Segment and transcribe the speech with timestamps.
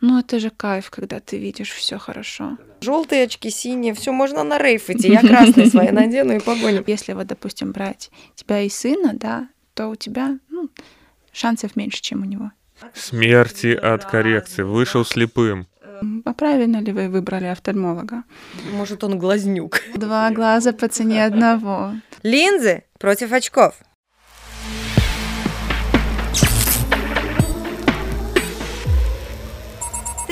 [0.00, 2.56] Ну, это же кайф, когда ты видишь все хорошо.
[2.80, 5.08] Желтые очки, синие, все можно на рейф идти.
[5.08, 6.82] Я красные свои надену и погоню.
[6.86, 10.70] Если вот, допустим, брать тебя и сына, да, то у тебя ну,
[11.32, 12.50] шансов меньше, чем у него.
[12.94, 14.62] Смерти от коррекции.
[14.62, 15.66] Вышел слепым.
[16.24, 18.24] А правильно ли вы выбрали офтальмолога?
[18.72, 19.80] Может, он глазнюк.
[19.94, 21.92] Два глаза по цене одного.
[22.22, 23.74] Линзы против очков.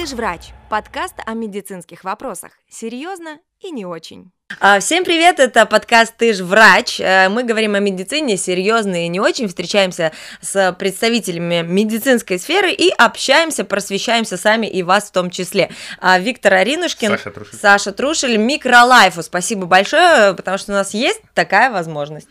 [0.08, 0.40] Ж врач.
[0.70, 2.52] Подкаст о медицинских вопросах.
[2.70, 4.30] Серьезно и не очень.
[4.58, 6.98] А, всем привет, это подкаст «Ты ж врач».
[6.98, 12.88] Э, мы говорим о медицине серьезно и не очень, встречаемся с представителями медицинской сферы и
[12.88, 15.70] общаемся, просвещаемся сами и вас в том числе.
[16.00, 17.58] А, Виктор Аринушкин, Саша Трушель.
[17.58, 19.22] Саша Трушель, Микролайфу.
[19.22, 22.28] Спасибо большое, потому что у нас есть такая возможность.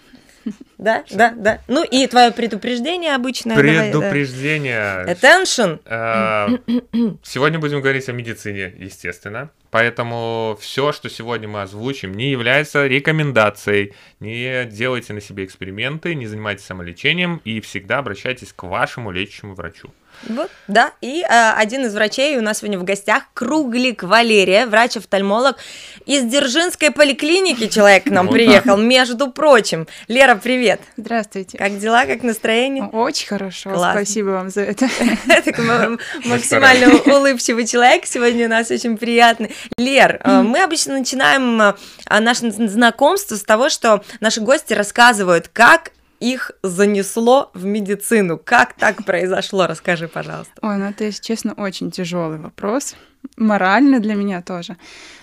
[0.78, 1.62] Да, да, да.
[1.68, 3.56] Ну и твое предупреждение обычное.
[3.56, 4.00] давай, да.
[4.00, 5.06] Предупреждение.
[5.06, 5.80] Attention.
[5.86, 9.50] Э, Сегодня будем говорить о медицине, естественно.
[9.70, 13.94] Поэтому все, что сегодня мы озвучим, не является рекомендацией.
[14.20, 19.90] Не делайте на себе эксперименты, не занимайтесь самолечением и всегда обращайтесь к вашему лечащему врачу.
[20.24, 25.58] Вот, да, и э, один из врачей у нас сегодня в гостях Круглик Валерия, врач-офтальмолог
[26.06, 27.68] из Дзержинской поликлиники.
[27.68, 29.88] Человек к нам Вот приехал, между прочим.
[30.08, 30.82] Лера, привет.
[30.98, 31.58] Здравствуйте.
[31.58, 32.86] Как дела, как настроение?
[32.86, 33.72] Очень хорошо.
[33.72, 34.02] Классно.
[34.02, 34.86] Спасибо вам за это.
[36.26, 39.56] Максимально улыбчивый человек сегодня у нас очень приятный.
[39.78, 41.74] Лер, э, мы обычно начинаем э,
[42.20, 48.40] наше знакомство с того, что наши гости рассказывают, как их занесло в медицину.
[48.44, 49.68] Как так произошло?
[49.68, 50.54] Расскажи, пожалуйста.
[50.62, 52.96] Ой, ну это, если честно, очень тяжелый вопрос.
[53.36, 54.78] Морально для меня тоже.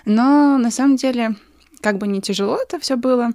[0.04, 1.36] Но на самом деле,
[1.80, 3.30] как бы не тяжело это все было,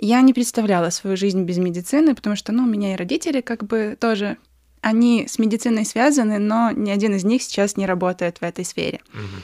[0.00, 3.64] я не представляла свою жизнь без медицины, потому что, ну, у меня и родители как
[3.64, 4.38] бы тоже,
[4.80, 9.00] они с медициной связаны, но ни один из них сейчас не работает в этой сфере.
[9.12, 9.42] Мгм.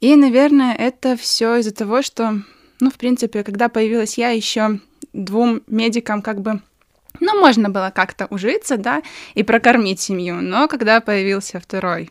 [0.00, 2.40] И, наверное, это все из-за того, что,
[2.80, 4.80] ну, в принципе, когда появилась я, еще
[5.12, 6.62] двум медикам как бы,
[7.20, 9.02] ну, можно было как-то ужиться, да,
[9.34, 10.40] и прокормить семью.
[10.40, 12.10] Но когда появился второй,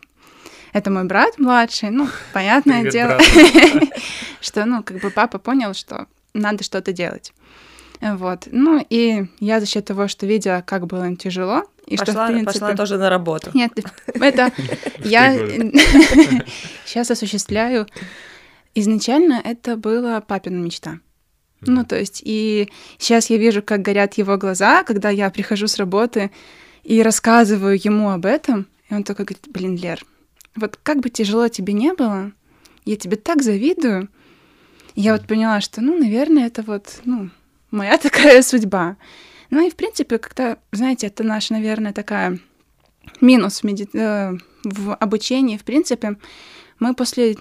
[0.72, 3.18] это мой брат младший, ну, понятное Привет, дело,
[4.40, 7.32] что, ну, как бы папа понял, что надо что-то делать.
[8.00, 8.48] Вот.
[8.50, 12.26] Ну, и я за счет того, что видела, как было им тяжело, и что, пошла,
[12.26, 12.60] в принципе...
[12.60, 13.50] пошла тоже на работу.
[13.54, 13.72] Нет,
[14.06, 14.52] это
[14.98, 15.34] я
[16.84, 17.86] сейчас осуществляю.
[18.74, 21.00] Изначально это была папина мечта.
[21.62, 25.76] Ну, то есть, и сейчас я вижу, как горят его глаза, когда я прихожу с
[25.76, 26.30] работы
[26.84, 30.04] и рассказываю ему об этом, и он такой говорит, блин, Лер,
[30.54, 32.32] вот как бы тяжело тебе не было,
[32.84, 34.08] я тебе так завидую.
[34.94, 37.30] И я вот поняла, что, ну, наверное, это вот, ну,
[37.70, 38.96] моя такая судьба.
[39.50, 42.38] Ну и, в принципе, когда, знаете, это наша, наверное, такая
[43.20, 46.16] минус в, меди- э, в обучении, в принципе,
[46.78, 47.36] мы после,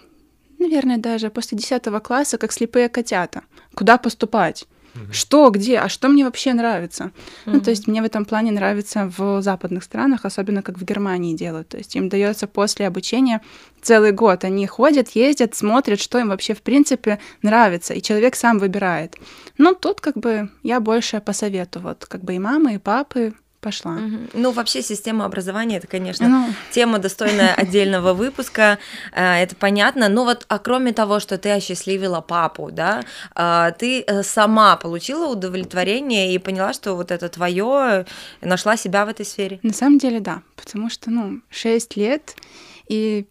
[0.60, 3.44] наверное, даже после 10 класса, как слепые котята,
[3.78, 4.68] куда поступать?
[5.12, 7.12] Что, где, а что мне вообще нравится?
[7.46, 11.36] Ну, то есть мне в этом плане нравится в западных странах, особенно как в Германии
[11.36, 11.68] делают.
[11.68, 13.42] То есть им дается после обучения
[13.82, 14.44] целый год.
[14.44, 19.16] Они ходят, ездят, смотрят, что им вообще в принципе нравится, и человек сам выбирает.
[19.60, 23.34] Ну, тут как бы я больше по совету, вот как бы и мамы, и папы
[23.68, 23.92] пошла.
[23.92, 24.30] Мгм.
[24.34, 28.78] Ну, вообще система образования, это, конечно, Ну, тема, достойная отдельного выпуска,
[29.12, 30.08] э, это понятно.
[30.08, 33.02] Но вот, а кроме того, что ты осчастливила папу, да,
[33.36, 38.06] а, ты э, сама получила удовлетворение и поняла, что вот это твое,
[38.40, 39.60] нашла себя в этой сфере.
[39.64, 42.36] На самом деле, да, потому что, ну, 6 лет,
[42.88, 43.26] и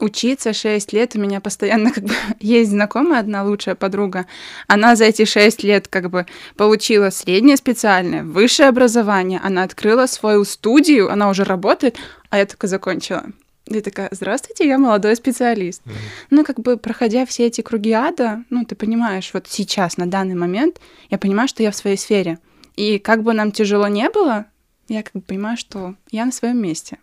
[0.00, 4.26] учиться 6 лет, у меня постоянно как бы есть знакомая одна лучшая подруга,
[4.66, 6.26] она за эти 6 лет как бы
[6.56, 11.96] получила среднее специальное, высшее образование, она открыла свою студию, она уже работает,
[12.30, 13.24] а я только закончила.
[13.66, 15.82] И такая, здравствуйте, я молодой специалист.
[16.30, 20.36] Ну, как бы, проходя все эти круги ада, ну, ты понимаешь, вот сейчас, на данный
[20.36, 20.80] момент,
[21.10, 22.38] я понимаю, что я в своей сфере.
[22.76, 24.46] И как бы нам тяжело не было,
[24.88, 26.98] я как бы понимаю, что я на своем месте.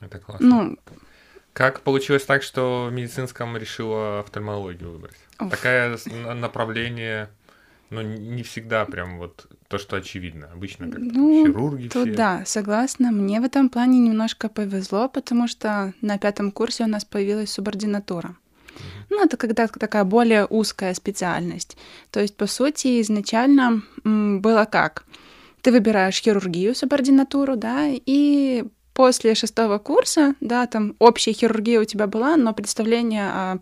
[0.00, 0.46] Это классно.
[0.46, 0.76] Ну,
[1.58, 5.16] Как получилось так, что в медицинском решила офтальмологию выбрать?
[5.40, 5.50] Уф.
[5.50, 5.98] Такое
[6.34, 7.30] направление,
[7.90, 10.48] ну, не всегда прям вот то, что очевидно.
[10.54, 12.14] Обычно как Ну, хирурги тут все.
[12.16, 13.10] да, согласна.
[13.10, 18.36] Мне в этом плане немножко повезло, потому что на пятом курсе у нас появилась субординатура.
[19.10, 21.76] Ну, это когда такая более узкая специальность.
[22.12, 25.06] То есть, по сути, изначально было как?
[25.60, 28.64] Ты выбираешь хирургию, субординатуру, да, и
[28.98, 33.58] после шестого курса, да, там общая хирургия у тебя была, но представление о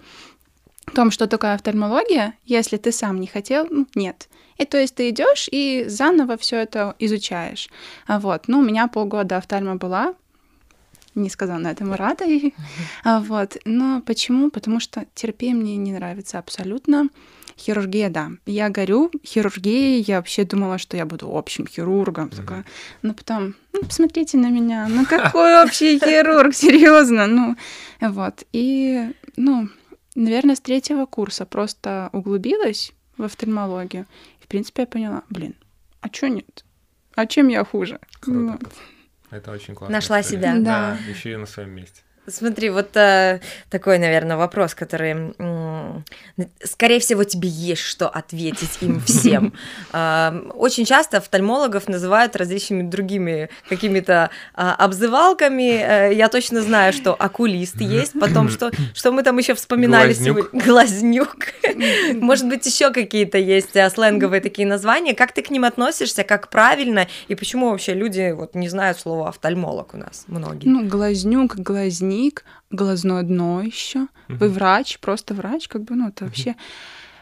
[0.94, 4.30] том, что такое офтальмология, если ты сам не хотел, ну, нет.
[4.56, 7.68] И то есть ты идешь и заново все это изучаешь.
[8.08, 10.14] Вот, ну, у меня полгода офтальма была.
[11.14, 12.24] не сказала на это Мурата.
[13.04, 13.58] А, вот.
[13.66, 14.50] Но почему?
[14.50, 17.10] Потому что терапия мне не нравится абсолютно.
[17.58, 18.32] Хирургия, да.
[18.44, 20.02] Я горю хирургией.
[20.02, 22.28] Я вообще думала, что я буду общим хирургом.
[22.28, 22.36] Mm-hmm.
[22.36, 22.64] Такая.
[23.02, 24.86] Но потом, ну, посмотрите на меня.
[24.88, 26.54] Ну, какой общий хирург?
[26.54, 27.26] Серьезно.
[27.26, 27.56] Ну,
[28.00, 28.44] вот.
[28.52, 29.68] И, ну,
[30.14, 34.06] наверное, с третьего курса просто углубилась в офтальмологию.
[34.40, 35.54] И, в принципе, я поняла, блин,
[36.02, 36.64] а чё нет?
[37.14, 37.98] А чем я хуже?
[38.20, 38.58] Круто.
[38.60, 38.72] Вот.
[39.30, 39.94] Это очень классно.
[39.94, 40.40] Нашла история.
[40.40, 40.54] себя.
[40.56, 40.98] Да.
[41.00, 41.10] да.
[41.10, 42.02] Еще и на своем месте.
[42.28, 43.40] Смотри, вот э,
[43.70, 46.00] такой, наверное, вопрос, который, э,
[46.64, 49.52] скорее всего, тебе есть что ответить им всем.
[49.92, 56.08] Э, очень часто офтальмологов называют различными другими какими-то э, обзывалками.
[56.10, 60.36] Э, я точно знаю, что окулист есть, потом что, что мы там еще вспоминали Глазнюк.
[60.36, 60.64] сегодня.
[60.64, 61.36] Глазнюк.
[62.14, 65.14] Может быть, еще какие-то есть э, сленговые такие названия.
[65.14, 69.28] Как ты к ним относишься, как правильно, и почему вообще люди вот не знают слова
[69.28, 70.66] офтальмолог у нас, многие?
[70.66, 74.08] Ну, глазнюк, глазник воротник, глазное дно еще.
[74.28, 74.38] Угу.
[74.38, 76.56] Вы врач, просто врач, как бы, ну, это вообще.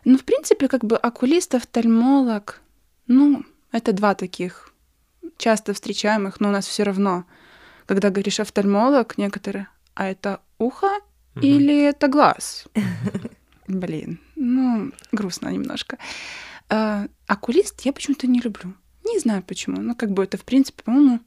[0.04, 2.60] Ну, в принципе, как бы окулист, офтальмолог,
[3.06, 4.72] ну, это два таких
[5.36, 7.24] часто встречаемых, но у нас все равно,
[7.86, 10.90] когда говоришь офтальмолог, некоторые, а это ухо
[11.34, 11.44] угу.
[11.44, 12.66] или это глаз?
[13.66, 15.98] Блин, ну, грустно немножко.
[16.68, 18.74] А, окулист я почему-то не люблю.
[19.04, 19.80] Не знаю почему.
[19.80, 21.20] Ну, как бы это, в принципе, по-моему,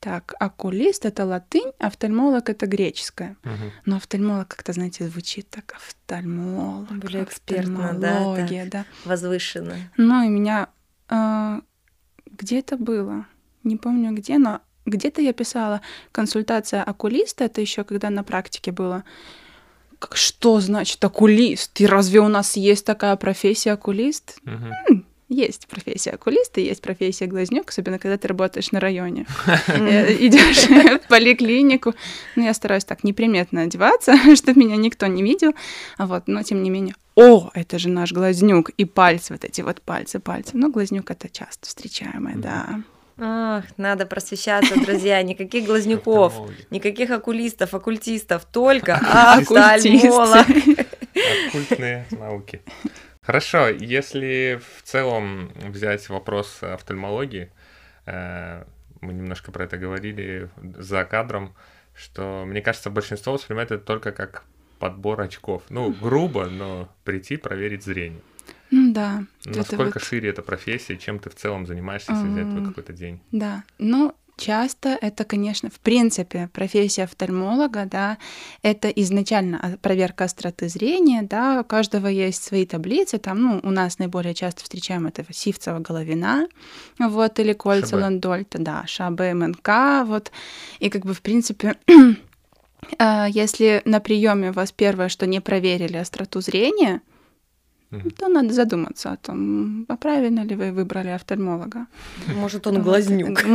[0.00, 3.36] так, окулист это латынь, офтальмолог это греческое.
[3.44, 3.72] Угу.
[3.86, 6.90] Но офтальмолог как-то, знаете, звучит так офтальмолог.
[6.98, 8.84] Более экспертно, да, да, да.
[9.04, 9.76] Возвышенно.
[9.96, 10.68] Ну и меня
[11.08, 11.60] э,
[12.26, 13.26] где это было?
[13.64, 15.80] Не помню где, но где-то я писала
[16.12, 19.04] консультация окулиста, это еще когда на практике было.
[20.12, 21.80] Что значит окулист?
[21.80, 24.38] И разве у нас есть такая профессия окулист?
[24.44, 24.97] Угу.
[25.28, 29.26] Есть профессия окулиста, есть профессия глазнюк, особенно когда ты работаешь на районе.
[29.68, 30.68] Э, Идешь
[31.02, 31.94] в поликлинику.
[32.36, 35.52] Ну, я стараюсь так неприметно одеваться, чтобы меня никто не видел.
[35.98, 39.60] А вот, но тем не менее, о, это же наш глазнюк, и пальцы, вот эти
[39.60, 40.52] вот пальцы, пальцы.
[40.54, 42.80] Ну, глазнюк это часто встречаемое, да.
[43.20, 45.20] Ах, надо просвещаться, друзья.
[45.22, 46.34] Никаких глазнюков,
[46.70, 50.46] никаких окулистов, оккультистов, только офтальмолог.
[51.48, 52.62] Оккультные науки.
[53.28, 57.50] Хорошо, если в целом взять вопрос офтальмологии,
[58.06, 58.64] э,
[59.02, 60.48] мы немножко про это говорили
[60.78, 61.54] за кадром,
[61.94, 64.44] что, мне кажется, большинство воспринимает это только как
[64.78, 65.62] подбор очков.
[65.68, 68.22] Ну, грубо, но прийти проверить зрение.
[68.70, 69.24] Да.
[69.44, 70.02] Насколько вот...
[70.02, 73.20] шире эта профессия, чем ты в целом занимаешься, если взять твой какой-то день?
[73.30, 73.62] Да.
[73.76, 78.18] Ну, часто это, конечно, в принципе, профессия офтальмолога, да,
[78.62, 83.98] это изначально проверка остроты зрения, да, у каждого есть свои таблицы, там, ну, у нас
[83.98, 86.48] наиболее часто встречаем это сивцева головина,
[86.98, 88.02] вот, или кольца Шабе.
[88.02, 90.32] Ландольта, да, ШАБ, МНК, вот,
[90.78, 91.76] и как бы, в принципе,
[92.98, 97.02] а, если на приеме у вас первое, что не проверили остроту зрения,
[97.90, 98.10] угу.
[98.10, 101.86] то надо задуматься о том, а правильно ли вы выбрали офтальмолога.
[102.34, 103.44] Может, он глазнюк.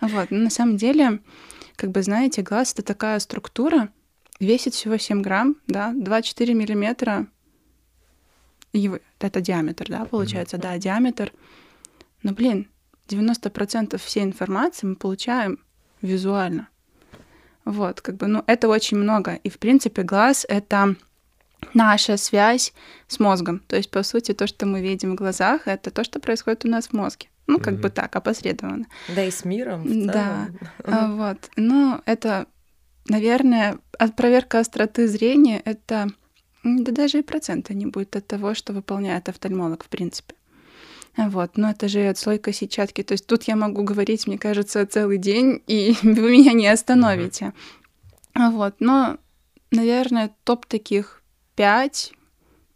[0.00, 1.20] Вот, на самом деле,
[1.76, 3.88] как бы знаете, глаз это такая структура,
[4.40, 7.28] весит всего 7 грамм, да, 2-4 миллиметра,
[8.72, 11.32] его, это диаметр, да, получается, да, диаметр.
[12.22, 12.68] Но, блин,
[13.08, 15.58] 90% всей информации мы получаем
[16.00, 16.68] визуально.
[17.64, 19.34] Вот, как бы, ну, это очень много.
[19.44, 20.96] И, в принципе, глаз— это
[21.74, 22.72] наша связь
[23.08, 23.60] с мозгом.
[23.66, 26.68] То есть, по сути, то, что мы видим в глазах, это то, что происходит у
[26.68, 27.28] нас в мозге.
[27.46, 27.80] Ну, как mm-hmm.
[27.80, 28.86] бы так, опосредованно.
[29.14, 30.06] Да, и с миром.
[30.06, 30.48] Да.
[30.84, 31.50] А, вот.
[31.56, 32.46] Ну, это,
[33.08, 33.78] наверное,
[34.16, 36.08] проверка остроты зрения это
[36.64, 40.34] да даже и процента не будет от того, что выполняет офтальмолог, в принципе.
[41.16, 43.02] Вот, но это же отслойка сетчатки.
[43.02, 47.52] То есть тут я могу говорить, мне кажется, целый день, и вы меня не остановите.
[48.34, 48.50] Mm-hmm.
[48.52, 49.18] Вот, но,
[49.70, 51.21] наверное, топ таких
[51.54, 52.12] пять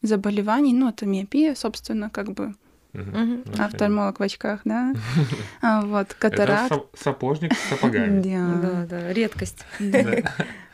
[0.02, 2.54] заболеваний, ну, это миопия, собственно, как бы
[2.96, 3.62] Угу.
[3.62, 4.94] Офтальмолог в очках, да.
[5.60, 6.72] А, вот, катаракт.
[6.72, 8.22] Это сапожник с сапогами.
[8.22, 9.64] Да, да, редкость.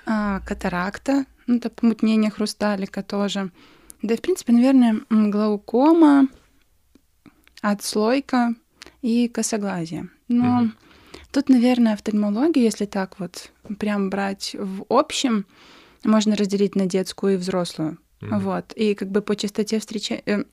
[0.07, 3.51] А, катаракта, ну, это помутнение хрусталика тоже.
[4.03, 6.29] Да, в принципе, наверное, глаукома,
[7.61, 8.55] отслойка
[9.01, 10.09] и косоглазие.
[10.29, 10.69] Но
[11.31, 15.47] тут, наверное, офтальмология, если так вот прям брать в общем,
[16.05, 17.99] можно разделить на детскую и взрослую.
[18.21, 18.39] Mm-hmm.
[18.41, 18.73] Вот.
[18.75, 20.23] И как бы по частоте встречи...
[20.27, 20.45] Э,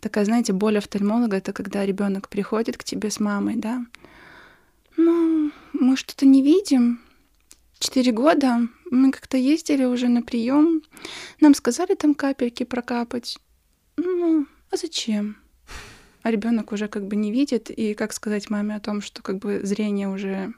[0.00, 3.84] такая, знаете, боль офтальмолога это когда ребенок приходит к тебе с мамой, да.
[4.96, 7.00] Ну, мы что-то не видим.
[7.78, 10.82] Четыре года мы как-то ездили уже на прием.
[11.40, 13.38] Нам сказали там капельки прокапать.
[13.96, 15.36] Ну, а зачем?
[16.22, 19.38] а ребенок уже как бы не видит, и как сказать маме о том, что как
[19.38, 20.52] бы зрение уже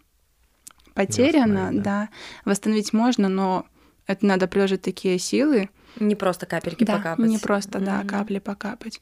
[0.95, 1.83] потеряно, да.
[1.83, 2.09] да,
[2.45, 3.67] восстановить можно, но
[4.07, 5.71] это надо приложить такие силы.
[5.99, 7.27] Не просто капельки да, покапать.
[7.27, 7.85] Не просто, mm-hmm.
[7.85, 9.01] да, капли покапать.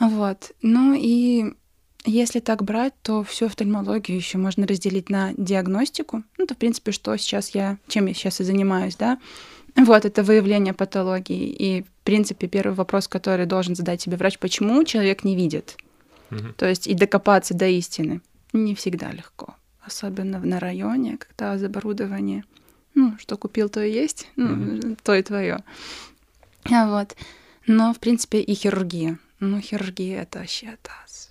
[0.00, 0.52] Вот.
[0.62, 1.54] Ну и
[2.04, 6.22] если так брать, то всю офтальмологию еще можно разделить на диагностику.
[6.38, 9.18] Ну, это, в принципе, что сейчас я, чем я сейчас и занимаюсь, да.
[9.76, 11.48] Вот, это выявление патологии.
[11.48, 15.76] И, в принципе, первый вопрос, который должен задать себе врач, почему человек не видит?
[16.30, 16.54] Угу.
[16.56, 18.20] То есть и докопаться до истины
[18.52, 19.54] не всегда легко.
[19.86, 22.44] Особенно на районе, когда оборудование,
[22.94, 24.96] ну, что купил, то и есть, ну, угу.
[25.02, 25.62] то и твое.
[26.64, 27.14] А вот.
[27.66, 29.18] Но, в принципе, и хирургия.
[29.38, 31.30] Ну, хирургия это вообще таз.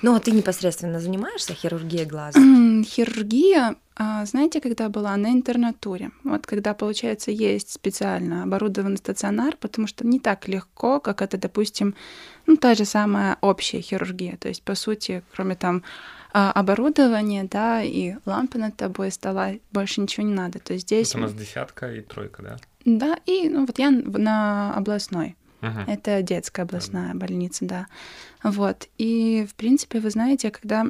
[0.00, 2.40] Ну, а ты непосредственно занимаешься хирургией глаза?
[2.84, 6.10] Хирургия, а, знаете, когда была на интернатуре.
[6.24, 11.94] Вот когда, получается, есть специально оборудованный стационар, потому что не так легко, как это, допустим,
[12.46, 14.36] ну, та же самая общая хирургия.
[14.38, 15.82] То есть, по сути, кроме там
[16.32, 20.58] а, оборудования, да, и лампы над тобой, стола, больше ничего не надо.
[20.58, 21.10] То есть здесь...
[21.10, 22.56] Это у нас десятка и тройка, да?
[22.84, 25.36] Да, и ну вот я на областной.
[25.60, 25.84] Uh-huh.
[25.86, 27.18] Это детская областная uh-huh.
[27.18, 27.86] больница, да.
[28.42, 28.88] Вот.
[28.98, 30.86] И, в принципе, вы знаете, когда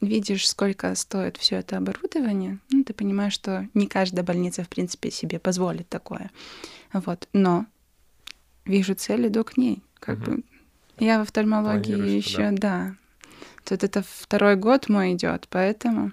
[0.00, 5.10] видишь, сколько стоит все это оборудование, ну, ты понимаешь, что не каждая больница, в принципе,
[5.10, 6.30] себе позволит такое.
[6.92, 7.28] Вот.
[7.32, 7.66] Но
[8.64, 9.82] вижу цель, иду к ней.
[9.98, 10.36] Как uh-huh.
[10.36, 10.42] бы
[11.00, 12.52] я в офтальмологии еще, да.
[12.52, 12.96] да.
[13.64, 16.12] Тут это второй год мой идет, поэтому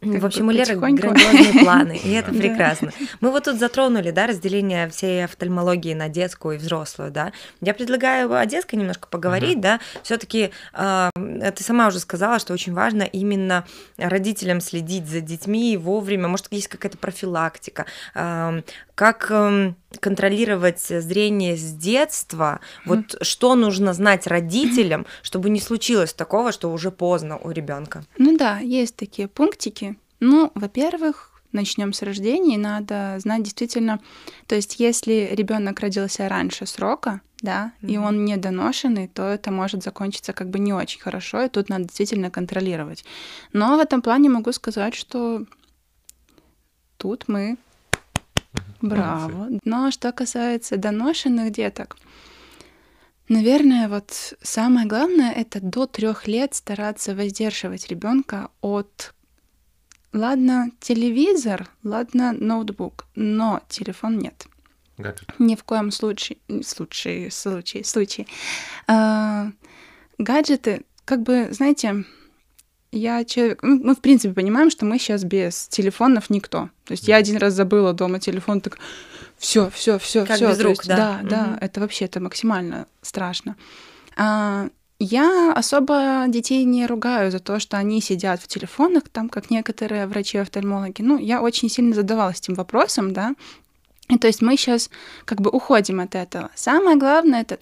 [0.00, 2.92] в общем, у Леры грандиозные планы, и это прекрасно.
[3.20, 7.32] Мы вот тут затронули, да, разделение всей офтальмологии на детскую и взрослую, да.
[7.60, 9.80] Я предлагаю о детской немножко поговорить, да.
[10.04, 15.76] все таки э, ты сама уже сказала, что очень важно именно родителям следить за детьми
[15.76, 16.28] вовремя.
[16.28, 18.62] Может, есть какая-то профилактика, э,
[18.98, 26.50] как э, контролировать зрение с детства, вот что нужно знать родителям, чтобы не случилось такого,
[26.50, 28.02] что уже поздно у ребенка.
[28.18, 34.00] Ну да, есть такие пунктики, ну, во-первых, начнем с рождения, надо знать действительно,
[34.48, 37.92] то есть если ребенок родился раньше срока, да, mm-hmm.
[37.92, 41.84] и он недоношенный, то это может закончиться как бы не очень хорошо, и тут надо
[41.84, 43.04] действительно контролировать.
[43.52, 45.44] Но в этом плане могу сказать, что
[46.96, 47.58] тут мы
[48.80, 49.48] браво.
[49.64, 51.96] Но что касается доношенных деток,
[53.28, 59.14] наверное, вот самое главное это до трех лет стараться воздерживать ребенка от
[60.12, 64.46] Ладно, телевизор, ладно, ноутбук, но телефон нет.
[64.96, 65.28] Гаджет.
[65.38, 68.26] Ни в коем случае, случае, случае, случае.
[68.86, 69.52] А,
[70.16, 72.04] гаджеты, как бы, знаете,
[72.92, 73.60] я человек...
[73.62, 76.70] Ну, мы, в принципе, понимаем, что мы сейчас без телефонов никто.
[76.84, 78.78] То есть я один раз забыла дома телефон, так
[79.36, 80.48] все, все, все, все.
[80.48, 81.20] без рук, есть, да.
[81.22, 81.58] Да, угу.
[81.60, 83.56] это вообще это максимально страшно.
[84.16, 84.68] А,
[84.98, 90.06] я особо детей не ругаю за то, что они сидят в телефонах, там, как некоторые
[90.06, 91.02] врачи-офтальмологи.
[91.02, 93.34] Ну, я очень сильно задавалась этим вопросом, да.
[94.08, 94.90] И то есть мы сейчас
[95.24, 96.50] как бы уходим от этого.
[96.54, 97.58] Самое главное это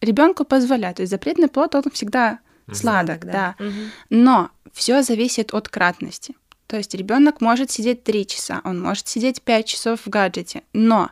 [0.00, 0.96] ребенку позволять.
[0.96, 3.54] То есть запретный плод, он всегда сладок, сладок да.
[3.58, 3.64] да.
[3.64, 3.74] Угу.
[4.10, 6.34] Но все зависит от кратности.
[6.66, 11.10] То есть ребенок может сидеть 3 часа, он может сидеть 5 часов в гаджете, но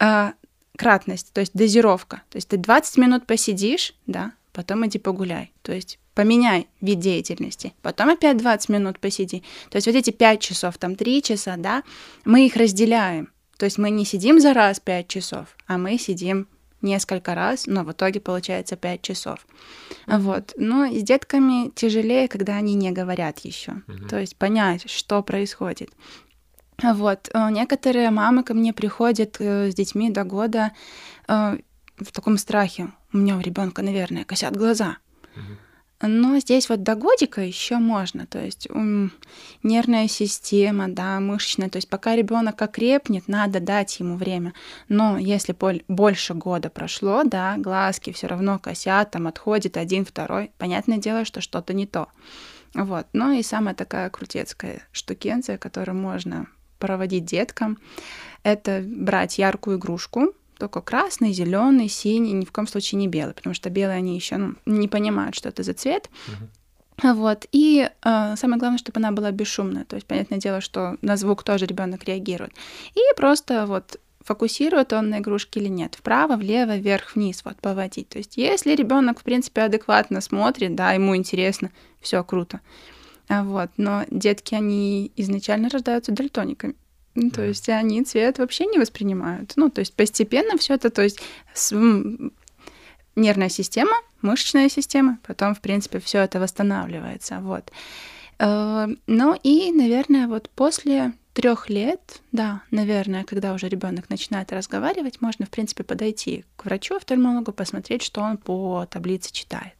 [0.00, 0.32] э,
[0.76, 2.22] кратность, то есть дозировка.
[2.30, 5.52] То есть ты 20 минут посидишь, да, потом иди погуляй.
[5.62, 9.44] То есть поменяй вид деятельности, потом опять 20 минут посиди.
[9.70, 11.84] То есть вот эти 5 часов, там 3 часа, да,
[12.24, 13.32] мы их разделяем.
[13.58, 16.48] То есть мы не сидим за раз 5 часов, а мы сидим
[16.82, 19.46] несколько раз, но в итоге получается 5 часов.
[20.06, 20.18] Mm-hmm.
[20.18, 20.52] Вот.
[20.56, 23.72] Но с детками тяжелее, когда они не говорят еще.
[23.72, 24.08] Mm-hmm.
[24.08, 25.90] То есть понять, что происходит.
[26.82, 27.30] Вот.
[27.32, 30.72] Э, некоторые мамы ко мне приходят э, с детьми до года
[31.28, 31.58] э,
[31.98, 32.88] в таком страхе.
[33.12, 34.98] У меня у ребенка, наверное, косят глаза.
[36.02, 39.12] Но здесь вот до годика еще можно, то есть ум,
[39.62, 44.52] нервная система, да, мышечная, то есть пока ребенок окрепнет, надо дать ему время.
[44.88, 45.56] Но если
[45.86, 51.40] больше года прошло, да, глазки все равно косят, там отходит один, второй, понятное дело, что
[51.40, 52.08] что-то не то.
[52.74, 53.06] Вот.
[53.12, 57.78] Ну и самая такая крутецкая штукенция, которую можно проводить деткам,
[58.42, 63.52] это брать яркую игрушку, только красный, зеленый, синий, ни в коем случае не белый, потому
[63.52, 66.08] что белые они еще ну, не понимают, что это за цвет.
[66.28, 67.14] Uh-huh.
[67.14, 67.46] Вот.
[67.50, 69.84] И э, самое главное, чтобы она была бесшумная.
[69.84, 72.52] То есть, понятное дело, что на звук тоже ребенок реагирует.
[72.94, 75.96] И просто вот фокусирует он на игрушке или нет.
[75.96, 78.08] Вправо, влево, вверх, вниз, вот поводить.
[78.08, 82.60] То есть, если ребенок, в принципе, адекватно смотрит, да, ему интересно, все круто.
[83.28, 83.70] А вот.
[83.78, 86.76] Но детки, они изначально рождаются дальтониками.
[87.14, 89.52] Ну, то есть они цвет вообще не воспринимают.
[89.56, 91.20] Ну, то есть постепенно все это, то есть
[91.52, 91.72] с,
[93.16, 93.92] нервная система,
[94.22, 97.40] мышечная система, потом, в принципе, все это восстанавливается.
[97.40, 97.70] Вот.
[98.38, 105.20] Э, ну и, наверное, вот после трех лет, да, наверное, когда уже ребенок начинает разговаривать,
[105.20, 109.74] можно, в принципе, подойти к врачу, офтальмологу, посмотреть, что он по таблице читает.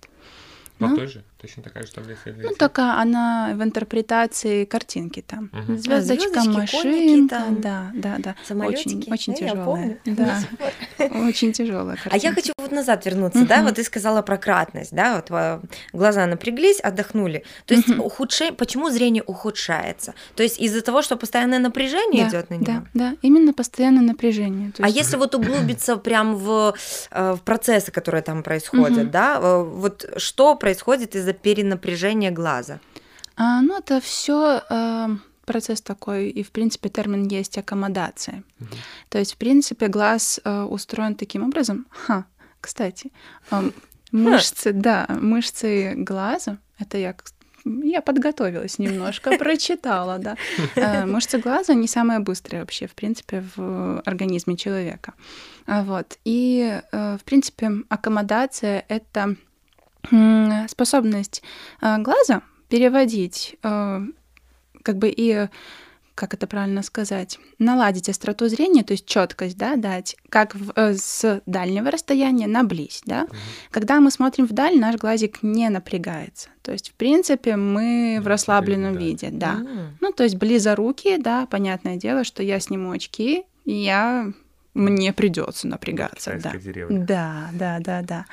[0.78, 1.24] По ну, той же?
[1.42, 2.20] Точно такая же таблица?
[2.26, 5.50] Ну, только она в интерпретации картинки там.
[5.52, 5.76] Угу.
[5.76, 7.36] Звездочка, а машинка.
[7.36, 8.36] Там, да, да, да.
[8.46, 9.10] Самолетики.
[9.10, 9.98] Очень, очень да, тяжелая.
[10.04, 10.38] Да.
[11.26, 13.48] очень тяжелая А я хочу вот назад вернуться, угу.
[13.48, 17.42] да, вот ты сказала про кратность, да, вот глаза напряглись, отдохнули.
[17.66, 18.04] То есть угу.
[18.04, 20.14] ухудшение, почему зрение ухудшается?
[20.36, 22.66] То есть из-за того, что постоянное напряжение да, идет на него?
[22.66, 24.72] Да, да, именно постоянное напряжение.
[24.78, 24.96] А есть...
[24.96, 26.76] А если вот углубиться прям в,
[27.10, 29.10] э, в процессы, которые там происходят, угу.
[29.10, 32.78] да, э, вот что происходит из-за из-за перенапряжения глаза?
[33.36, 35.10] А, ну, это все э, а,
[35.44, 38.42] процесс такой, и, в принципе, термин есть аккомодация.
[38.60, 38.68] Угу.
[39.08, 41.86] То есть, в принципе, глаз э, устроен таким образом.
[41.90, 42.24] Ха,
[42.60, 43.10] кстати,
[43.50, 43.70] э,
[44.12, 47.14] мышцы, да, мышцы глаза, это я
[47.64, 50.36] я подготовилась немножко, прочитала, да.
[50.74, 55.12] Э, мышцы глаза не самые быстрые вообще, в принципе, в организме человека.
[55.66, 56.18] Вот.
[56.24, 59.36] И, э, в принципе, аккомодация— это
[60.68, 61.42] способность
[61.80, 64.00] э, глаза переводить э,
[64.82, 65.48] как бы и
[66.14, 70.94] как это правильно сказать, наладить остроту зрения, то есть четкость, да, дать, как в, э,
[70.94, 73.22] с дальнего расстояния на близь, да.
[73.24, 73.36] Mm-hmm.
[73.70, 76.50] Когда мы смотрим вдаль, наш глазик не напрягается.
[76.60, 79.54] То есть, в принципе, мы в расслабленном виде, да.
[79.54, 79.86] Mm-hmm.
[80.00, 84.32] Ну, то есть близорукие, да, понятное дело, что я сниму очки, и я
[84.74, 86.38] мне придется напрягаться.
[86.42, 86.52] Да.
[86.88, 88.26] да, да, да, да.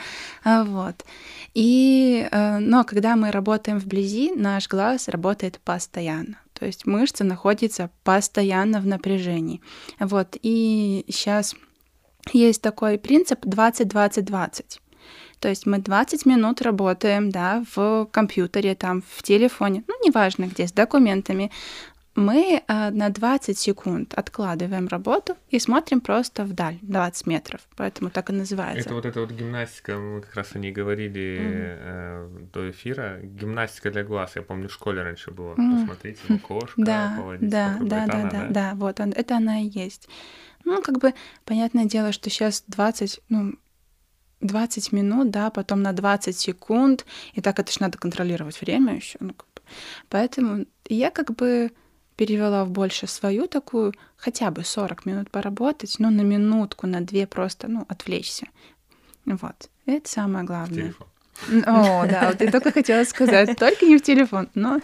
[0.44, 1.06] А, вот.
[1.54, 6.38] И, э, но когда мы работаем вблизи, наш глаз работает постоянно.
[6.54, 9.62] То есть мышца находится постоянно в напряжении.
[10.00, 10.38] Вот.
[10.42, 11.56] И сейчас
[12.34, 14.80] есть такой принцип 20-20-20.
[15.40, 20.68] То есть мы 20 минут работаем, да, в компьютере, там, в телефоне, ну, неважно где,
[20.68, 21.50] с документами,
[22.16, 28.30] мы э, на 20 секунд откладываем работу и смотрим просто вдаль, 20 метров, поэтому так
[28.30, 28.82] и называется.
[28.82, 31.78] Это вот эта вот гимнастика, мы как раз о ней говорили mm-hmm.
[31.80, 35.80] э, до эфира, гимнастика для глаз, я помню, в школе раньше было, mm-hmm.
[35.80, 40.10] посмотрите, ну, кошка, да, да, да, да, да, да, вот, он, это она и есть.
[40.66, 41.14] Ну, как бы,
[41.46, 43.54] понятное дело, что сейчас 20, ну,
[44.42, 49.18] 20 минут, да, потом на 20 секунд, и так это же надо контролировать время еще,
[49.20, 49.62] ну, как бы.
[50.10, 51.72] Поэтому я как бы
[52.20, 57.26] перевела в больше свою такую, хотя бы 40 минут поработать, но на минутку, на две
[57.26, 58.48] просто, ну, отвлечься.
[59.26, 59.70] Вот.
[59.86, 60.94] Это самое главное.
[61.66, 64.82] О, да, вот я только хотела сказать, только не в телефон, но...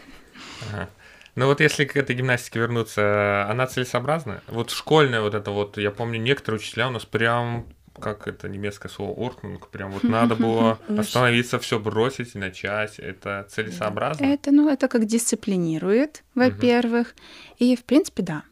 [0.71, 0.89] Ага.
[1.35, 4.41] Ну вот если к этой гимнастике вернуться, она целесообразна?
[4.47, 7.65] Вот школьная вот это вот, я помню, некоторые учителя у нас прям
[7.99, 12.99] как это немецкое слово оркнунг, прям вот надо было остановиться, все бросить и начать.
[12.99, 14.25] Это целесообразно?
[14.25, 17.15] Это, ну, это как дисциплинирует, во-первых.
[17.57, 18.43] И, в принципе, да.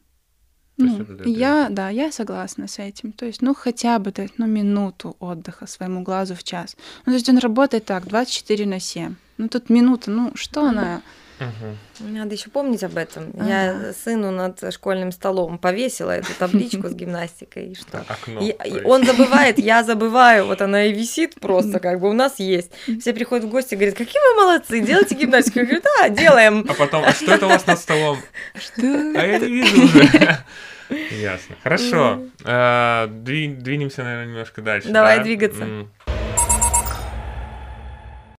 [0.77, 3.11] Ну, я, да, я согласна с этим.
[3.11, 6.75] То есть, ну, хотя бы дать, ну, минуту отдыха своему глазу в час.
[7.05, 9.15] Ну, то есть он работает так, 24 на 7.
[9.37, 11.01] Ну, тут минута, ну, что она...
[11.43, 12.09] Угу.
[12.09, 13.31] Надо еще помнить об этом.
[13.37, 13.47] Ага.
[13.47, 17.67] Я сыну над школьным столом повесила эту табличку с гимнастикой.
[17.67, 18.03] И что?
[18.07, 20.45] Окно, и, он забывает, я забываю.
[20.45, 22.71] Вот она и висит просто, как бы у нас есть.
[23.01, 25.59] Все приходят в гости и говорят, какие вы молодцы, делайте гимнастику.
[25.59, 26.65] Я говорю, да, делаем.
[26.69, 28.17] А потом, а что это у вас над столом?
[28.55, 28.81] Что?
[28.81, 30.37] А я не вижу уже.
[31.11, 31.55] Ясно.
[31.63, 32.23] Хорошо.
[32.43, 34.89] А, двинемся, наверное, немножко дальше.
[34.89, 35.87] Давай двигаться.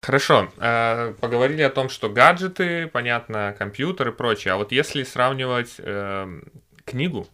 [0.05, 4.53] Хорошо, э, поговорили о том, что гаджеты, понятно, компьютер и прочее.
[4.53, 6.43] А вот если сравнивать э,
[6.85, 7.27] книгу,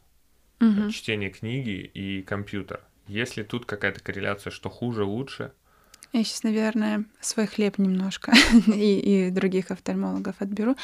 [0.60, 0.90] угу.
[0.92, 2.78] чтение книги и компьютер,
[3.08, 5.50] есть ли тут какая-то корреляция, что хуже, лучше?
[6.12, 8.32] Я сейчас, наверное, свой хлеб немножко
[8.66, 10.76] и, и других офтальмологов отберу.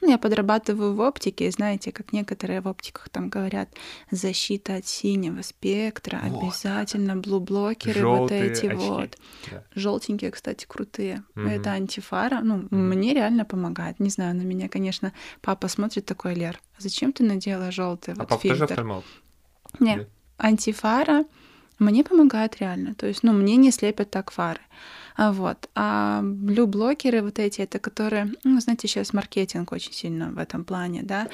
[0.00, 3.68] Ну, я подрабатываю в оптике, знаете, как некоторые в оптиках там говорят,
[4.10, 6.42] защита от синего спектра, вот.
[6.42, 8.74] обязательно блублокеры, вот эти очки.
[8.74, 9.16] вот.
[9.48, 9.62] Да.
[9.76, 11.22] Желтенькие, кстати, крутые.
[11.36, 11.46] Угу.
[11.46, 12.40] Это антифара.
[12.42, 12.74] Ну, угу.
[12.74, 14.00] мне реально помогает.
[14.00, 18.28] Не знаю, на меня, конечно, папа смотрит такой, Лер, зачем ты надела желтый а вот
[18.28, 18.58] папа фильтр?
[18.58, 19.04] тоже офтальмолог?
[19.78, 21.24] Нет, антифара
[21.78, 22.94] мне помогает реально.
[22.94, 24.60] То есть, ну, мне не слепят так фары.
[25.16, 25.68] А вот.
[25.74, 31.02] А блю-блокеры вот эти, это которые, ну, знаете, сейчас маркетинг очень сильно в этом плане,
[31.02, 31.28] да.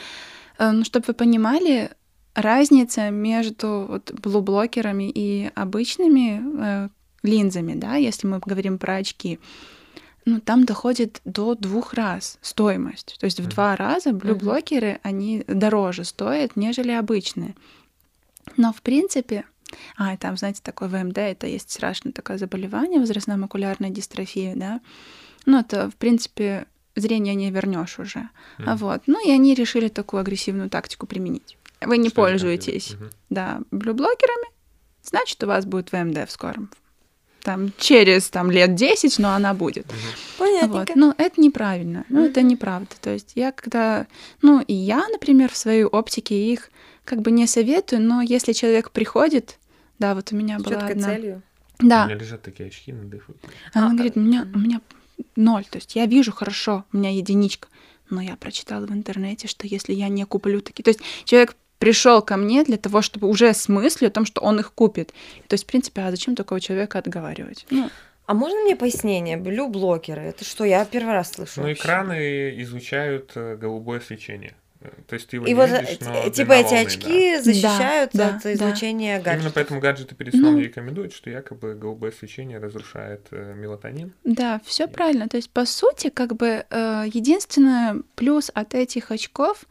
[0.59, 1.91] Э, ну, чтобы вы понимали,
[2.35, 6.89] разница между вот блу-блокерами и обычными э,
[7.23, 9.39] линзами, да, если мы говорим про очки,
[10.25, 13.17] ну, там доходит до двух раз стоимость.
[13.19, 17.55] То есть в два раза блю-блокеры, они дороже стоят, нежели обычные.
[18.57, 19.45] Но, в принципе,
[19.97, 24.81] А, и там, знаете, такое ВМД, это есть страшное такое заболевание, возрастная макулярная дистрофия, да.
[25.47, 28.29] Ну, это, в принципе, зрение не вернешь уже.
[28.59, 28.77] Mm.
[28.77, 29.03] Вот.
[29.07, 31.57] Ну, и они решили такую агрессивную тактику применить.
[31.81, 33.13] Вы не Что пользуетесь, mm-hmm.
[33.31, 34.49] да, блюблокерами,
[35.03, 36.71] значит, у вас будет ВМД в скором.
[37.43, 39.87] Там через там, лет 10, но она будет.
[40.39, 40.69] Понятно.
[40.81, 40.91] Вот.
[40.97, 42.05] Но это неправильно.
[42.09, 42.91] Ну, это неправда.
[43.01, 44.07] То есть я когда...
[44.43, 46.71] Ну, и я, например, в своей оптике их
[47.09, 49.59] как бы не советую, но если человек приходит,
[49.99, 51.09] да, вот у меня С была одна...
[51.09, 51.43] целью.
[51.79, 52.05] Да.
[52.05, 53.33] У меня лежат такие очки на дыху.
[53.73, 54.81] Она а, говорит, у меня, у меня
[55.35, 57.69] ноль, то есть я вижу хорошо, у меня единичка,
[58.11, 62.21] но я прочитала в интернете, что если я не куплю такие, то есть человек пришел
[62.21, 65.15] ко мне для того, чтобы уже с мыслью о том, что он их купит.
[65.47, 67.67] То есть, в принципе, а зачем такого человека отговаривать?
[67.71, 67.89] Ну,
[68.27, 69.39] а можно мне пояснение?
[69.39, 70.65] Blue blocker ы, это что?
[70.65, 71.63] Я первый раз слышу.
[71.63, 74.55] Ну, экраны излучают э, голубое свечение.
[75.07, 77.43] То есть ты его и не вот видишь, но типа эти очки да.
[77.43, 79.25] защищают да, от да, излучения да.
[79.25, 79.41] гаджета.
[79.41, 84.13] Именно поэтому гаджеты перед сном ну, рекомендуют, что якобы голубое свечение разрушает э, мелатонин.
[84.23, 84.89] Да, все и...
[84.89, 85.29] правильно.
[85.29, 89.65] То есть по сути как бы э, единственный плюс от этих очков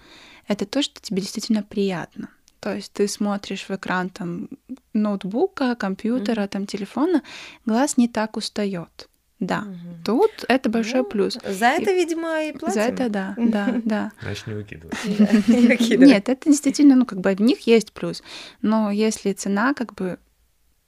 [0.47, 2.29] это то, что тебе действительно приятно.
[2.59, 4.49] То есть ты смотришь в экран там
[4.93, 6.47] ноутбука, компьютера, mm-hmm.
[6.47, 7.21] там телефона,
[7.65, 9.07] глаз не так устает.
[9.39, 9.77] Да, угу.
[10.03, 11.37] тут это большой ну, плюс.
[11.43, 12.73] За это, видимо, и платим.
[12.73, 14.11] За это, да, да, да.
[14.21, 14.97] Значит, не выкидывать.
[15.89, 18.23] Нет, это действительно, ну, как бы в них есть плюс.
[18.61, 20.17] Но если цена, как бы...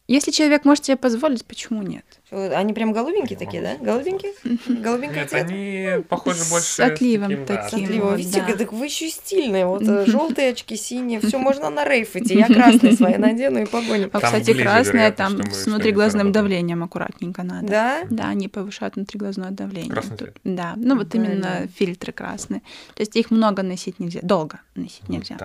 [0.10, 2.04] Если человек может себе позволить, почему нет?
[2.32, 3.78] Они прям голубенькие такие, да?
[3.80, 4.34] Голубенькие?
[4.67, 7.69] Голубенькие Нет, они похожи больше с отливом таким.
[7.69, 8.15] С отливом.
[8.15, 9.67] Видите, так вы еще стильные.
[9.67, 11.19] Вот э, желтые очки, синие.
[11.19, 12.34] Все можно на рейф идти.
[12.39, 14.10] Я красные свои надену и погоню.
[14.12, 17.67] А, кстати, красные там с внутриглазным давлением аккуратненько надо.
[17.67, 18.02] Да?
[18.10, 19.91] Да, они повышают внутриглазное давление.
[19.91, 20.38] Красный цвет?
[20.43, 22.62] Да, ну вот именно фильтры красные.
[22.95, 25.38] То есть их много носить нельзя, долго носить нельзя.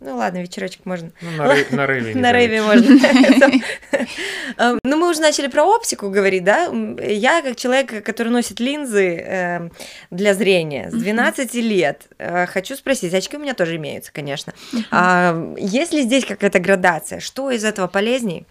[0.00, 1.10] Ну ладно, вечерочек можно.
[1.22, 2.86] Ну, на, рейве можно.
[4.58, 6.70] Эм, ну, мы уже начали про оптику говорить, да?
[7.02, 9.72] Я, как человек, который носит линзы эм,
[10.10, 14.52] для зрения с 12 лет, э, хочу спросить, очки у меня тоже имеются, конечно.
[14.90, 17.20] А, есть ли здесь какая-то градация?
[17.20, 18.46] Что из этого полезней?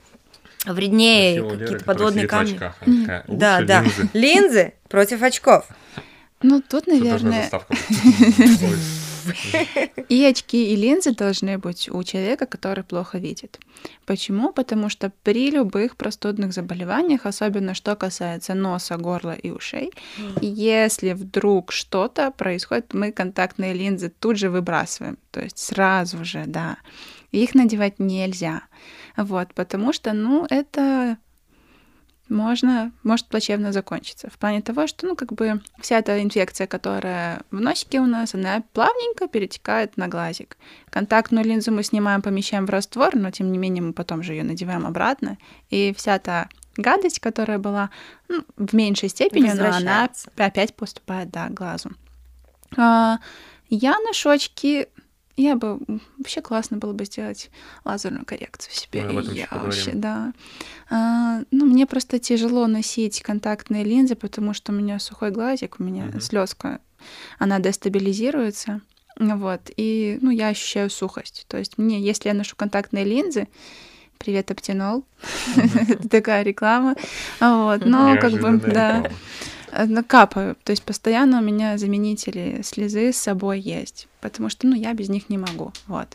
[0.65, 2.59] Вреднее какие-то подводные камни?
[3.27, 3.83] Да, да.
[4.13, 5.67] Линзы против очков.
[6.41, 7.49] Ну, тут, наверное...
[10.09, 13.59] И очки, и линзы должны быть у человека, который плохо видит.
[14.05, 14.51] Почему?
[14.51, 19.91] Потому что при любых простудных заболеваниях, особенно что касается носа, горла и ушей,
[20.41, 25.17] если вдруг что-то происходит, мы контактные линзы тут же выбрасываем.
[25.31, 26.77] То есть сразу же, да.
[27.31, 28.61] Их надевать нельзя.
[29.17, 31.17] Вот, потому что, ну, это
[32.29, 34.29] можно, может плачевно закончиться.
[34.29, 38.33] В плане того, что, ну, как бы вся эта инфекция, которая в носике у нас,
[38.33, 40.57] она плавненько перетекает на глазик.
[40.89, 44.43] Контактную линзу мы снимаем, помещаем в раствор, но тем не менее мы потом же ее
[44.43, 45.37] надеваем обратно.
[45.69, 47.89] И вся та гадость, которая была
[48.27, 51.91] ну, в меньшей степени, но она опять поступает, да, к глазу.
[52.77, 53.19] А,
[53.69, 54.87] я ношу очки
[55.37, 55.79] я бы
[56.17, 57.49] вообще классно было бы сделать
[57.83, 59.03] лазерную коррекцию себе.
[59.03, 60.33] Мы об этом я вообще, да.
[60.89, 65.83] А, ну, мне просто тяжело носить контактные линзы, потому что у меня сухой глазик, у
[65.83, 66.19] меня угу.
[66.19, 66.79] слезка,
[67.37, 68.81] она дестабилизируется.
[69.17, 69.71] Вот.
[69.77, 71.45] И ну, я ощущаю сухость.
[71.47, 73.47] То есть мне, если я ношу контактные линзы,
[74.17, 75.05] Привет, Оптинол.
[75.55, 76.95] Это такая реклама.
[77.39, 77.85] Вот.
[77.85, 79.09] Но как бы, да.
[79.75, 80.55] Э, капаю.
[80.63, 85.09] То есть постоянно у меня заменители слезы с собой есть, потому что, ну, я без
[85.09, 85.73] них не могу.
[85.87, 86.07] Вот.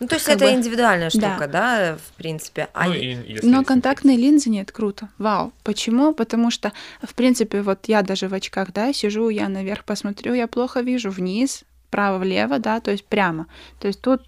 [0.00, 0.52] Ну, то есть как это бы...
[0.52, 1.46] индивидуальная штука, да.
[1.46, 2.68] да, в принципе.
[2.72, 2.86] А...
[2.86, 5.08] Ну, и, Но контактные линзы нет, круто.
[5.18, 5.52] Вау.
[5.62, 6.12] Почему?
[6.14, 10.46] Потому что, в принципе, вот я даже в очках, да, сижу, я наверх посмотрю, я
[10.46, 13.46] плохо вижу вниз, право-влево, да, то есть прямо.
[13.80, 14.22] То есть тут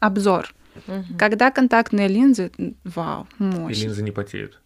[0.00, 0.54] обзор.
[0.86, 1.18] Угу.
[1.18, 2.52] Когда контактные линзы,
[2.84, 3.78] вау, мощь.
[3.78, 4.60] И линзы не потеют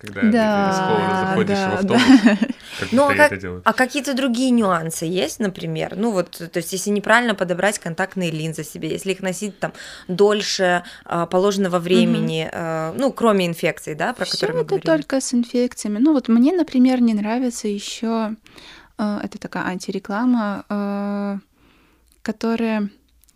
[0.00, 2.36] когда да, заходишь да, в автобус, да.
[2.80, 3.32] как ну, а, как,
[3.64, 5.94] а какие-то другие нюансы есть, например?
[5.96, 9.72] Ну вот, то есть если неправильно подобрать контактные линзы себе, если их носить там
[10.08, 12.52] дольше а, положенного времени, угу.
[12.54, 14.86] а, ну кроме инфекций, да, про Всё которые мы это говорили.
[14.86, 15.98] только с инфекциями.
[15.98, 18.36] Ну вот мне, например, не нравится еще
[18.96, 21.40] а, это такая антиреклама,
[22.22, 22.90] которая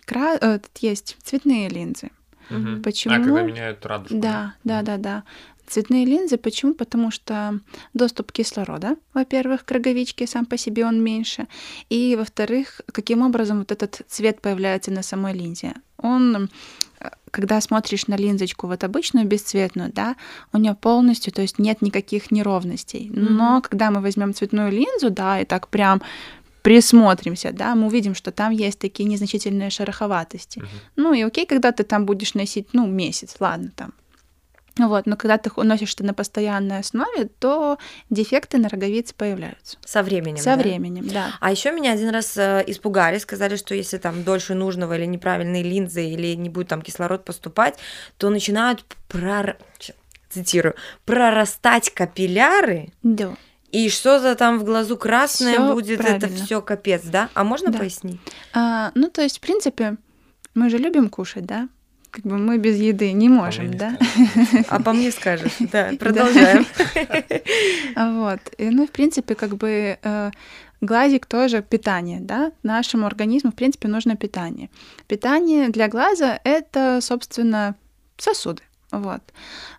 [0.04, 0.36] кра...
[0.40, 2.10] Э, есть цветные линзы.
[2.50, 2.82] Угу.
[2.82, 3.14] Почему?
[3.14, 4.18] А, когда меняют радужку.
[4.18, 5.22] Да, да, да, да.
[5.66, 6.74] Цветные линзы почему?
[6.74, 7.60] Потому что
[7.94, 11.46] доступ кислорода, во-первых, к роговичке сам по себе он меньше,
[11.88, 15.74] и во-вторых, каким образом вот этот цвет появляется на самой линзе.
[15.98, 16.50] Он
[17.30, 20.16] когда смотришь на линзочку вот обычную бесцветную, да,
[20.52, 23.10] у нее полностью, то есть нет никаких неровностей.
[23.12, 23.68] Но mm-hmm.
[23.68, 26.00] когда мы возьмем цветную линзу, да, и так прям
[26.62, 30.60] присмотримся, да, мы увидим, что там есть такие незначительные шероховатости.
[30.60, 30.92] Mm-hmm.
[30.96, 33.92] Ну и окей, когда ты там будешь носить, ну, месяц, ладно, там
[34.76, 37.78] Вот, но когда ты носишь это на постоянной основе, то
[38.10, 39.78] дефекты на роговице появляются.
[39.84, 40.38] Со временем.
[40.38, 40.56] Со да?
[40.56, 41.32] временем, да.
[41.40, 45.62] А еще меня один раз э, испугали, сказали, что если там дольше нужного или неправильные
[45.62, 47.78] линзы, или не будет там кислород поступать,
[48.18, 49.58] то начинают прор...
[50.28, 52.88] цитирую, прорастать капилляры.
[53.04, 53.36] Да.
[53.70, 56.26] И что за там в глазу красное Всё будет, правильно.
[56.26, 57.28] это все капец, да?
[57.34, 57.78] А можно Да.
[57.78, 58.20] пояснить?
[58.52, 59.96] А, ну, то есть, в принципе,
[60.54, 61.68] мы же любим кушать, да?
[62.14, 63.98] Как бы мы без еды не можем, мне да?
[64.68, 65.52] А по мне скажешь.
[65.72, 66.64] Да, продолжаем.
[67.96, 68.40] А Вот.
[68.58, 70.30] Ну, в принципе, как бы э,
[70.80, 72.52] глазик тоже питание, да?
[72.62, 74.68] Нашему организму, в принципе, нужно питание.
[75.08, 77.74] Питание для глаза— это, собственно,
[78.16, 78.62] сосуды.
[78.92, 79.22] Вот.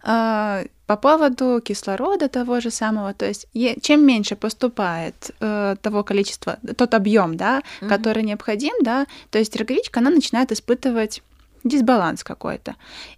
[0.04, 3.48] А, По поводу кислорода того же самого, то есть
[3.82, 7.90] чем меньше поступает э, того количества, тот объем, да, Мгм.
[7.90, 11.24] который необходим, да, то есть роговичка, она начинает испытывать
[11.66, 12.76] дисбаланс какой-то.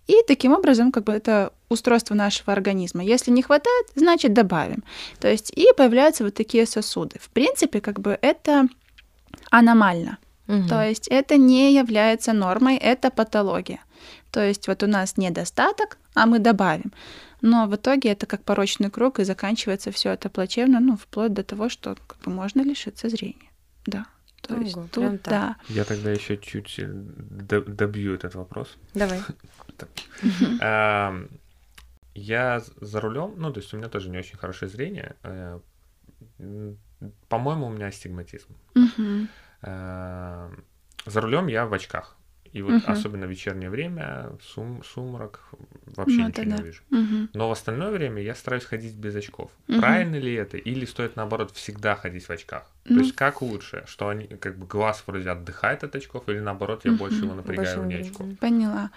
[0.08, 3.04] И таким образом, как бы это устройство нашего организма.
[3.04, 4.84] Если не хватает, значит добавим.
[5.20, 7.20] То есть и появляются вот такие сосуды.
[7.20, 8.68] В принципе, как бы это
[9.52, 10.18] аномально.
[10.48, 10.68] Мгм.
[10.68, 13.80] То есть это не является нормой, это патология.
[14.32, 16.94] То есть вот у нас недостаток, а мы добавим.
[17.42, 21.44] Но в итоге это как порочный круг, и заканчивается все это плачевно, ну, вплоть до
[21.44, 23.52] того, что как бы можно лишиться зрения.
[23.86, 24.06] Да.
[24.42, 25.34] То Ого, есть тут, так.
[25.34, 25.56] да.
[25.68, 28.78] Я тогда еще чуть э, до- добью этот вопрос.
[28.94, 29.22] Давай.
[32.20, 35.16] Я за рулем, ну, то есть у меня тоже не очень хорошее зрение.
[35.24, 35.60] э,
[37.30, 38.50] По-моему, у меня астигматизм.
[39.62, 42.16] За рулем я в очках.
[42.54, 42.92] И вот Мгм.
[42.92, 45.42] особенно в вечернее время, сум, сумрак,
[45.86, 46.64] вообще Ну, ничего это не да.
[46.64, 46.82] вижу.
[46.90, 47.30] Мгм.
[47.34, 49.52] Но в остальное время я стараюсь ходить без очков.
[49.68, 49.80] Мгм.
[49.82, 50.58] Правильно ли это?
[50.58, 52.72] Или стоит наоборот всегда ходить в очках?
[52.88, 53.02] То Ну.
[53.02, 53.84] есть как лучше?
[53.86, 57.82] Что они как бы глаз вроде отдыхает от очков, или наоборот я больше его напрягаю
[57.82, 58.26] вне очков?
[58.40, 58.92] Поняла.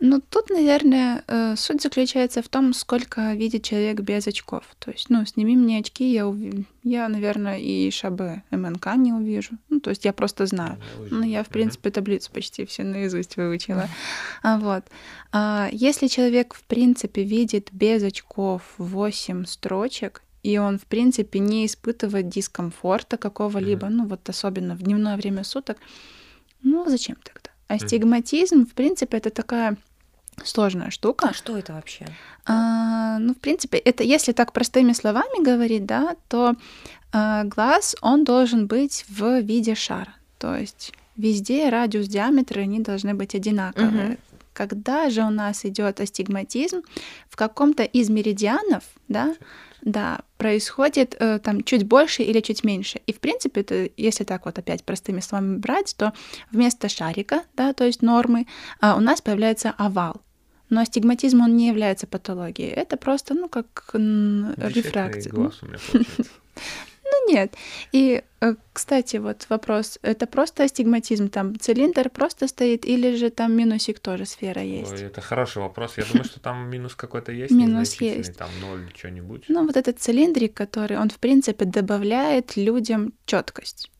[0.00, 4.64] Ну, тут, наверное, э, суть заключается в том, сколько видит человек без очков.
[4.78, 9.52] То есть, ну, сними мне очки, я, уви- я наверное, и шабы МНК не увижу.
[9.68, 10.78] Ну, то есть я просто знаю.
[11.10, 13.88] Ну, я, в принципе, таблицу почти все наизусть выучила.
[14.42, 14.84] А, Вот.
[15.32, 21.64] А, Если человек, в принципе, видит без очков 8 строчек, и он, в принципе, не
[21.64, 25.78] испытывает дискомфорта какого-либо, ну, вот особенно в дневное время суток,
[26.62, 27.50] ну, зачем тогда?
[27.66, 29.76] Астигматизм, в принципе, это такая
[30.44, 31.28] сложная штука.
[31.30, 32.06] А что это вообще?
[32.44, 36.54] А, ну, в принципе, это если так простыми словами говорить, да, то
[37.12, 40.14] а, глаз, он должен быть в виде шара.
[40.38, 44.08] То есть везде радиус диаметра, они должны быть одинаковые.
[44.08, 44.18] Мгм.
[44.52, 46.82] Когда же у нас идет астигматизм,
[47.28, 49.34] в каком-то из меридианов, да,
[49.84, 53.00] да, происходит э, там чуть больше или чуть меньше.
[53.06, 56.12] И в принципе, это, если так вот опять простыми словами брать, то
[56.50, 58.46] вместо шарика, да, то есть нормы,
[58.80, 60.20] а, у нас появляется овал.
[60.70, 62.70] Но астигматизм, он не является патологией.
[62.70, 65.30] Это просто, ну, как м, рефракция.
[65.32, 66.24] Глаз у меня получается.
[67.04, 67.54] ну, нет.
[67.92, 73.56] И, э, кстати, вот вопрос, это просто астигматизм, там цилиндр просто стоит, или же там
[73.56, 74.92] минусик тоже сфера есть?
[74.92, 75.98] Ой, это хороший вопрос.
[75.98, 77.52] Я думаю, что там минус какой-то есть.
[77.52, 78.36] Минус есть.
[78.36, 79.44] Там ноль, что-нибудь.
[79.48, 83.90] Ну, вот этот цилиндрик, который, он, в принципе, добавляет людям четкость.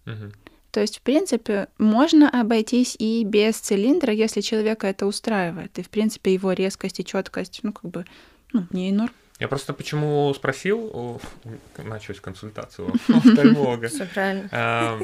[0.70, 5.78] То есть, в принципе, можно обойтись и без цилиндра, если человека это устраивает.
[5.78, 8.04] И, в принципе, его резкость и четкость, ну, как бы,
[8.52, 9.12] ну, не норм.
[9.40, 11.20] Я просто почему спросил,
[11.76, 13.88] началась консультация у офтальмолога.
[13.88, 14.48] Все правильно.
[14.52, 15.00] А,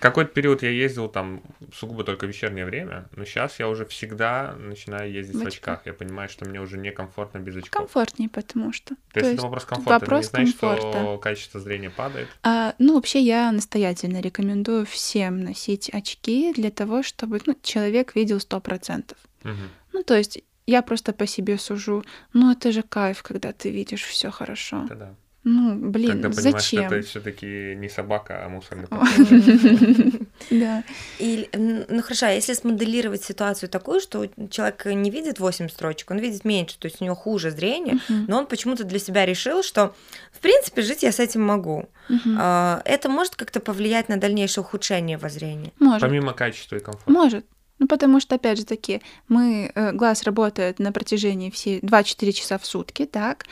[0.00, 4.56] Какой-то период я ездил там сугубо только в вечернее время, но сейчас я уже всегда
[4.58, 5.82] начинаю ездить В в очках.
[5.86, 7.70] Я понимаю, что мне уже некомфортно без очков.
[7.82, 8.96] Комфортнее, потому что.
[9.12, 9.90] То есть это вопрос комфорта.
[10.00, 10.98] вопрос это не значит, комфорта.
[10.98, 12.28] что качество зрения падает.
[12.42, 18.38] А, ну, вообще, я настоятельно рекомендую всем носить очки для того, чтобы ну, человек видел
[18.38, 19.16] 100%.
[19.44, 19.68] Мгм.
[19.92, 22.04] Ну, то есть я просто по себе сужу.
[22.34, 24.84] Ну, это же кайф, когда ты видишь все хорошо.
[24.84, 25.14] Это да.
[25.44, 26.92] Ну, блин, Когда понимаешь, что зачем?
[26.92, 28.86] это все-таки не собака, а мусорный.
[30.50, 30.84] Да.
[31.20, 36.44] Ну хорошо, а если смоделировать ситуацию такую, что человек не видит 8 строчек, он видит
[36.44, 39.94] меньше, то есть у него хуже зрение, но он почему-то для себя решил, что
[40.32, 41.88] в принципе жить я с этим могу.
[42.36, 45.72] А, Это может как-то повлиять на дальнейшее ухудшение его зрения?
[45.78, 46.00] Может.
[46.02, 47.10] Помимо качества и комфорта.
[47.10, 47.46] Может.
[47.78, 52.58] Ну, потому что, опять же таки, мы, э, глаз работает на протяжении всей 2-4 часа
[52.58, 53.44] в сутки, так.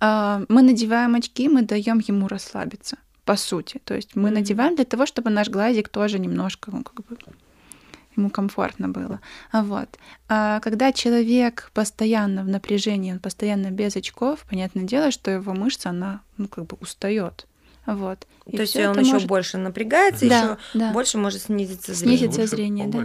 [0.00, 3.80] А, мы надеваем очки, мы даем ему расслабиться, по сути.
[3.84, 4.34] То есть мы Мгм.
[4.34, 7.16] надеваем для того, чтобы наш глазик тоже немножко, ну, как бы,
[8.16, 9.20] ему комфортно было.
[9.52, 9.88] А Вот.
[10.28, 15.90] А когда человек постоянно в напряжении, он постоянно без очков, понятное дело, что его мышца,
[15.90, 17.46] она, ну, как бы устает.
[17.86, 18.26] Вот.
[18.46, 20.92] И то есть он еще может- больше напрягается, Да, еще да.
[20.92, 22.18] больше может снизиться зрение.
[22.18, 23.04] Снизится зрение, да.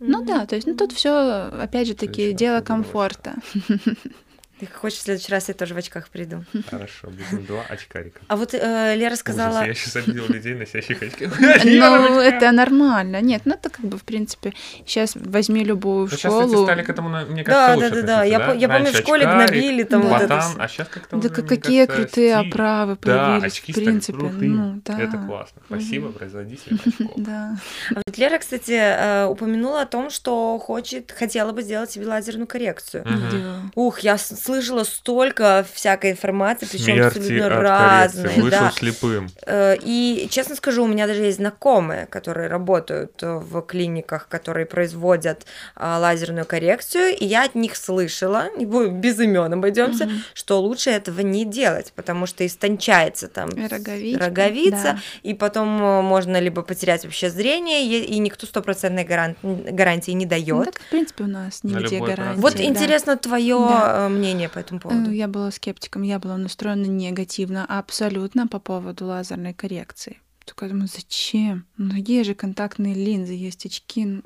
[0.00, 3.34] Ну да, то есть, ну тут все, опять же таки, дело комфорта.
[4.60, 6.44] Ты хочешь в следующий раз я тоже в очках приду.
[6.68, 8.20] Хорошо, будем два очкарика.
[8.28, 9.50] А вот э, Лера сказала...
[9.58, 11.28] Ужас, я сейчас обидел людей, носящих очки.
[11.64, 13.20] Ну, это нормально.
[13.20, 14.52] Нет, ну это как бы, в принципе,
[14.84, 16.46] сейчас возьми любую Сейчас, школу.
[16.46, 18.14] кстати, стали к этому, мне Да, кажется, да, лучше да, да.
[18.20, 20.08] относиться, Я, по- я помню, в школе гнобили там Да.
[20.08, 24.18] вот это а сейчас как-то Да какие крутые оправы Да, появились, очки в принципе.
[24.18, 24.50] крутые.
[24.50, 25.00] Ну, да.
[25.00, 25.62] Это классно.
[25.66, 27.12] Спасибо, производитель очков.
[27.16, 27.56] Да.
[27.94, 32.46] А вот Лера, кстати, э, упомянула о том, что хочет, хотела бы сделать себе лазерную
[32.46, 33.04] коррекцию.
[33.04, 33.62] Да.
[33.74, 38.34] Ух, я с- слышала столько всякой информации, причем абсолютно разной.
[38.34, 38.70] Вышел да.
[38.74, 39.28] слепым.
[39.46, 44.64] Э, И, честно скажу, у меня даже есть знакомые, которые работают э, в клиниках, которые
[44.66, 45.44] производят
[45.76, 50.22] а, лазерную коррекцию, и я от них слышала, не буду без имен обойдемся, Мгм.
[50.34, 54.98] что лучше этого не делать, потому что истончается там роговичка, роговица, да.
[55.22, 60.30] и потом э, можно либо потерять вообще зрение, и никто стопроцентной гаран- гарантии не Ну,
[60.30, 60.64] дает.
[60.66, 62.40] так, в принципе, у нас На нигде гарантии.
[62.40, 62.62] Вот да.
[62.62, 64.08] интересно твое Да.
[64.08, 65.10] мнение по этому Э, поводу.
[65.10, 70.20] Я была скептиком, я была настроена негативно абсолютно по поводу лазерной коррекции.
[70.44, 71.66] Только я думаю, зачем?
[71.76, 74.04] Ну, есть же контактные линзы, есть очки.
[74.04, 74.22] Ну,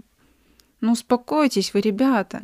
[0.81, 2.42] Ну, успокойтесь вы, ребята.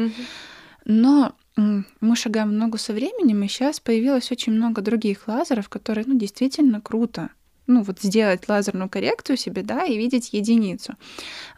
[0.85, 6.05] Но мы шагаем в ногу со временем, и сейчас появилось очень много других лазеров, которые,
[6.07, 7.31] ну, действительно круто.
[7.69, 10.95] Ну, вот сделать лазерную коррекцию себе, да, и видеть единицу.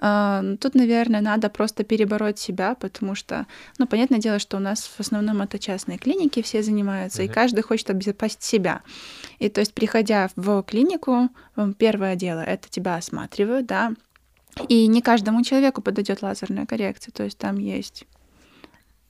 [0.01, 3.47] А, ну, Тут, наверное, надо просто перебороть себя, потому что,
[3.79, 7.35] ну, понятное дело, что у нас в основном это частные клиники все занимаются, и Мгм.
[7.35, 8.83] каждый хочет обезопасить себя.
[9.39, 13.93] И то есть, приходя в клинику, м, первое дело, это тебя осматривают, да,
[14.69, 18.05] и не каждому человеку подойдет лазерная коррекция, то есть там есть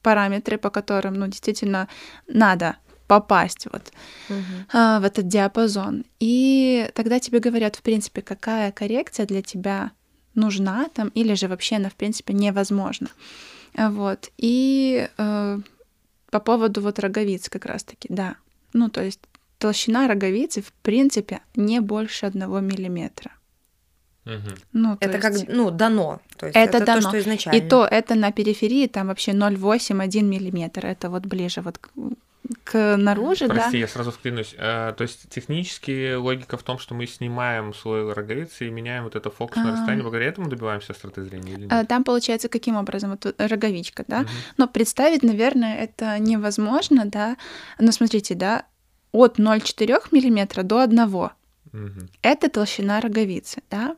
[0.02, 1.88] параметры, по которым, ну, действительно
[2.28, 2.76] надо
[3.10, 3.92] попасть вот
[4.28, 4.66] Мгм.
[4.72, 6.04] а, в этот диапазон.
[6.20, 9.90] И тогда тебе говорят, в принципе, какая коррекция для тебя
[10.36, 13.08] нужна там, или же вообще она, в принципе, невозможна.
[13.76, 14.30] Вот.
[14.38, 15.58] И э,
[16.30, 18.34] по поводу вот роговиц как раз-таки, да.
[18.74, 19.20] Ну, то есть
[19.58, 23.30] толщина роговицы, в принципе, не больше одного миллиметра.
[24.24, 24.54] Мгм.
[24.72, 26.20] Ну, то Это как, есть- ну, дано.
[26.36, 27.00] То есть Это это, дано.
[27.02, 27.58] то, что изначально.
[27.58, 30.86] И то это на периферии, там вообще 0,8-1 миллиметр.
[30.86, 31.78] Это вот ближе вот
[32.64, 33.54] к, наружу, да.
[33.54, 34.54] Прости, я сразу вклинусь.
[34.58, 39.16] Э, То есть технически логика в том, что мы снимаем слой роговицы и меняем вот
[39.16, 39.72] это фокусное А.
[39.72, 41.88] расстояние, благодаря этому добиваемся остроты зрения или А, нет?
[41.88, 43.10] Там получается каким образом?
[43.10, 44.20] Вот роговичка, да?
[44.20, 44.28] Мгм.
[44.56, 47.36] Но представить, наверное, это невозможно, да.
[47.78, 48.64] Но смотрите, да,
[49.12, 51.30] от 0,4 миллиметра до 1
[51.72, 52.08] Мгм.
[52.22, 53.96] это толщина роговицы, да.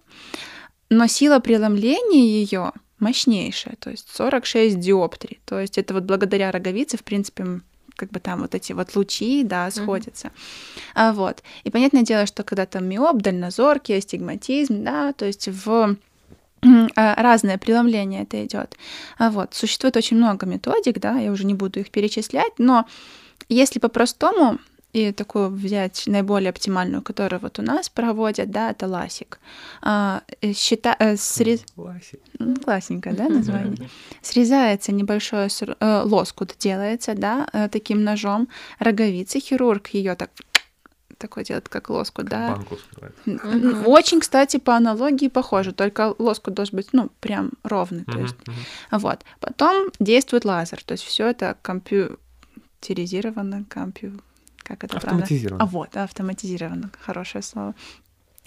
[0.90, 5.40] Но сила преломления ее мощнейшая, то есть 46 диоптрий.
[5.46, 7.60] То есть это вот благодаря роговице, в принципе,
[7.96, 10.30] как бы там вот эти вот лучи, да, сходятся.
[10.94, 11.42] А, вот.
[11.64, 15.96] И понятное дело, что когда там миоп, дальнозоркий, астигматизм, да, то есть в
[16.96, 18.76] а, разное преломление это идет.
[19.18, 19.54] А вот.
[19.54, 22.86] Существует очень много методик, да, я уже не буду их перечислять, но
[23.48, 24.58] если по-простому
[24.92, 29.38] и такую взять наиболее оптимальную, которую вот у нас проводят, да, это ласик.
[29.80, 32.20] А, э, счита- э, срез- Ласик.
[32.38, 33.88] М, Классненькое, да, название?
[34.20, 39.40] Срезается небольшой ср- э, лоскут, делается, да, э, таким ножом роговицы.
[39.40, 40.30] Хирург ее так
[41.18, 42.48] такой делает, как лоскут, да.
[42.48, 43.14] Банку вскрывает.
[43.26, 48.34] М, Очень, кстати, по аналогии похоже, только лоскут должен быть, ну, прям ровный, то есть,
[48.90, 49.20] вот.
[49.40, 54.20] Потом действует лазер, то есть все это компьютеризировано, компью...
[54.72, 54.96] Как это?
[54.96, 55.62] Автоматизировано.
[55.62, 57.74] А вот, автоматизировано, хорошее слово.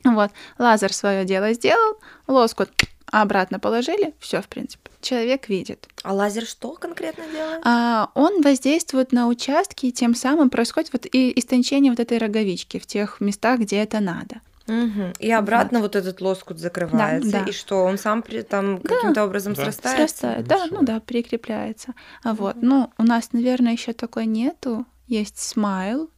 [0.04, 2.72] Вот, лазер свое дело сделал, лоскут
[3.12, 5.88] обратно положили, все, в принципе, человек видит.
[6.04, 7.62] А лазер что конкретно делает?
[7.64, 12.80] А, он воздействует на участки, и тем самым происходит вот и истончение вот этой роговички
[12.80, 14.42] в тех местах, где это надо.
[14.68, 15.14] Мгм.
[15.20, 15.96] И обратно вот.
[15.96, 17.32] этот лоскут закрывается.
[17.32, 17.44] да.
[17.44, 19.64] И что, он сам при, там каким-то образом Да.
[19.64, 20.08] срастается?
[20.08, 21.94] Срастает, да, ну да, прикрепляется.
[22.24, 24.86] А вот, ну, у нас, наверное, еще такой нету.
[25.08, 26.10] Есть смайл.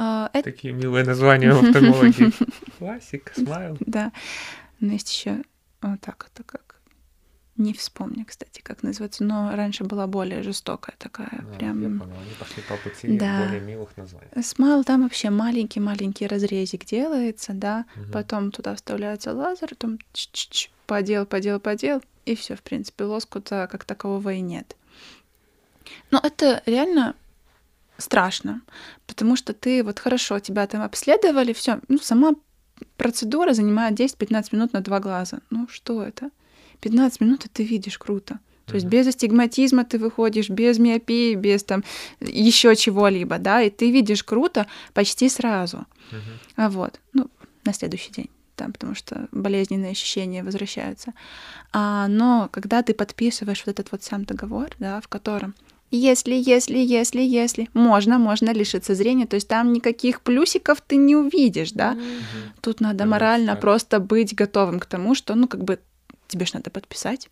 [0.00, 2.30] А, это, Такие милые названия в офтальмологии.
[2.80, 3.76] LASIK, SMILE.
[3.80, 4.12] да.
[4.78, 5.42] Но есть еще
[5.82, 6.76] вот так это как.
[7.56, 11.98] Не вспомню, кстати, как называется, но раньше была более жестокая такая, А, Я прям.
[11.98, 13.44] понял, они пошли по пути Да.
[13.44, 14.28] более милых названий.
[14.40, 18.12] SMILE там вообще маленький-маленький разрезик делается, да, Мгм.
[18.12, 23.84] потом туда вставляется лазер, там ч-ч-ч, подел, подел, подел, и все, в принципе, лоскута как
[23.84, 24.76] такового и нет.
[26.12, 27.16] Но это реально
[27.98, 28.62] страшно,
[29.06, 32.34] потому что ты вот хорошо, тебя там обследовали, все, ну, сама
[32.96, 35.40] процедура занимает 10-15 минут на два глаза.
[35.50, 36.30] Ну, что это?
[36.80, 38.38] 15 минут, и ты видишь круто.
[38.66, 41.82] То есть без астигматизма ты выходишь, без миопии, без там
[42.20, 45.86] еще чего-либо, да, и ты видишь круто почти сразу.
[46.56, 47.30] А вот, ну,
[47.64, 51.14] на следующий день, там, потому что болезненные ощущения возвращаются.
[51.72, 55.54] А, но когда ты подписываешь вот этот вот сам договор, да, в котором
[55.90, 61.16] если, если, если, если, можно, можно лишиться зрения, то есть там никаких плюсиков ты не
[61.16, 61.92] увидишь, да.
[61.92, 62.02] Мгм.
[62.60, 63.60] Тут надо Понятно, морально да.
[63.60, 65.78] просто быть готовым к тому, что, ну, как бы
[66.28, 67.28] тебе ж надо подписать.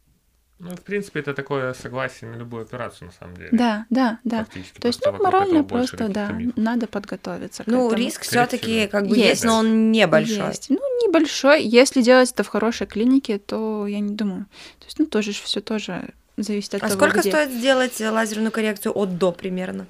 [0.59, 3.51] Ну, в принципе, это такое согласие на любую операцию, на самом деле.
[3.53, 4.39] Да, да, да.
[4.47, 4.81] Фактически.
[4.81, 6.57] То есть, ну, морально просто, да, мифов.
[6.57, 8.03] надо подготовиться к Ну, этому.
[8.03, 8.89] риск все-таки Корректируем.
[8.91, 9.29] как бы Есть.
[9.29, 10.47] есть, но он небольшой.
[10.49, 10.71] Есть.
[10.71, 11.63] Ну, небольшой.
[11.63, 14.47] Если делать это в хорошей клинике, то я не думаю.
[14.79, 17.31] То есть, ну, тоже все тоже зависит от А того, сколько где.
[17.31, 19.87] стоит сделать лазерную коррекцию от до примерно?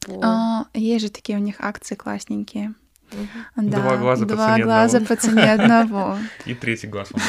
[0.00, 2.74] По- А, есть же такие у них акции классненькие.
[3.12, 3.70] Мгм.
[3.70, 5.14] Да, Два глаза по два цене глаза одного.
[5.14, 6.18] по цене одного.
[6.44, 7.22] И третий глаз вам.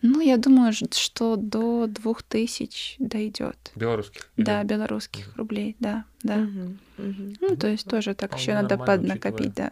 [0.00, 3.72] Ну, я думаю, что до двух тысяч дойдет.
[3.74, 4.28] Белорусских.
[4.36, 6.46] Да, белорусских рублей, да, да.
[6.98, 9.70] Ну, то есть тоже так еще надо поднакопить, да.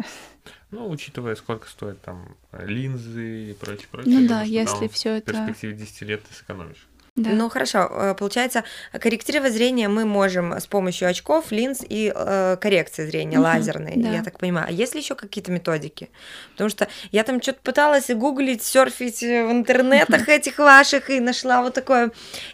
[0.72, 4.18] Ну, учитывая, сколько стоят там линзы и прочее, прочее.
[4.20, 5.32] Ну да, если все В это...
[5.32, 6.86] перспективе 10 лет ты сэкономишь.
[7.22, 7.30] Да.
[7.30, 13.06] Ну хорошо, э, получается, корректировать зрение мы можем с помощью очков, линз и э, коррекции
[13.06, 14.10] зрения Мгм, лазерной, да.
[14.12, 14.66] я так понимаю.
[14.68, 16.08] А есть ли еще какие-то методики?
[16.52, 21.62] Потому что я там что-то пыталась гуглить, серфить э, в интернетах этих ваших и нашла
[21.62, 22.10] вот такое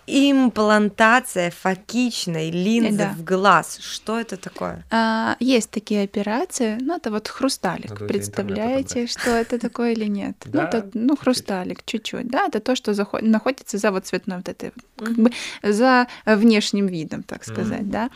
[0.06, 3.14] имплантация фокичной линзы Да.
[3.16, 3.78] в глаз.
[3.80, 4.84] Что это такое?
[4.90, 7.90] А, есть такие операции, ну, это вот хрусталик.
[7.90, 10.36] Надо Представляете, что это такое или нет?
[10.46, 14.36] Ну, Да, это, ну, хрусталик, чуть-чуть, да, это то, что заход- находится за вот цветной
[14.38, 15.30] вот этой, как бы
[15.62, 18.10] за внешним видом, так сказать, да.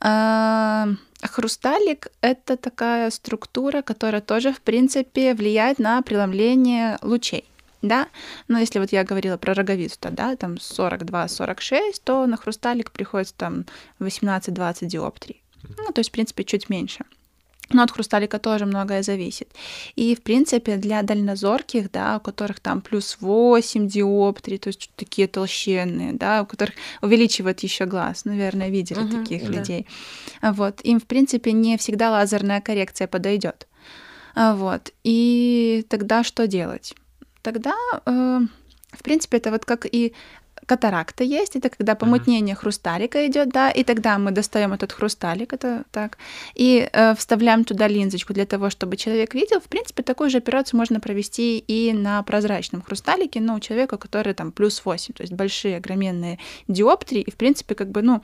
[0.00, 0.88] А,
[1.22, 7.44] Хрусталик— это такая структура, которая тоже, в принципе, влияет на преломление лучей.
[7.82, 8.08] Да,
[8.46, 13.34] но если вот я говорила про роговицу, то, да, там 42-46, то на хрусталик приходится
[13.34, 13.64] там
[14.00, 15.42] 18-20 диоптрий.
[15.78, 17.04] Ну, то есть, в принципе, чуть меньше.
[17.72, 19.48] Но от хрусталика тоже многое зависит.
[19.94, 25.28] И, в принципе, для дальнозорких, да, у которых там плюс 8 диоптрий, то есть такие
[25.28, 29.58] толщенные, да, у которых увеличивает еще глаз, наверное, видели Мгм, таких да.
[29.58, 29.86] людей.
[30.42, 30.80] Вот.
[30.82, 33.68] Им, в принципе, не всегда лазерная коррекция подойдет.
[34.34, 34.92] Вот.
[35.04, 36.94] И тогда что делать?
[37.42, 37.74] Тогда,
[38.06, 38.40] э,
[38.92, 40.12] в принципе, это вот как и
[40.66, 45.84] катаракта есть, это когда помутнение хрусталика идет, да, и тогда мы достаем этот хрусталик, это
[45.90, 46.18] так,
[46.54, 49.60] и э, вставляем туда линзочку для того, чтобы человек видел.
[49.60, 54.34] В принципе, такую же операцию можно провести и на прозрачном хрусталике, но у человека, который
[54.34, 56.38] там плюс 8, то есть большие огроменные
[56.68, 58.22] диоптрии, и в принципе, как бы, ну,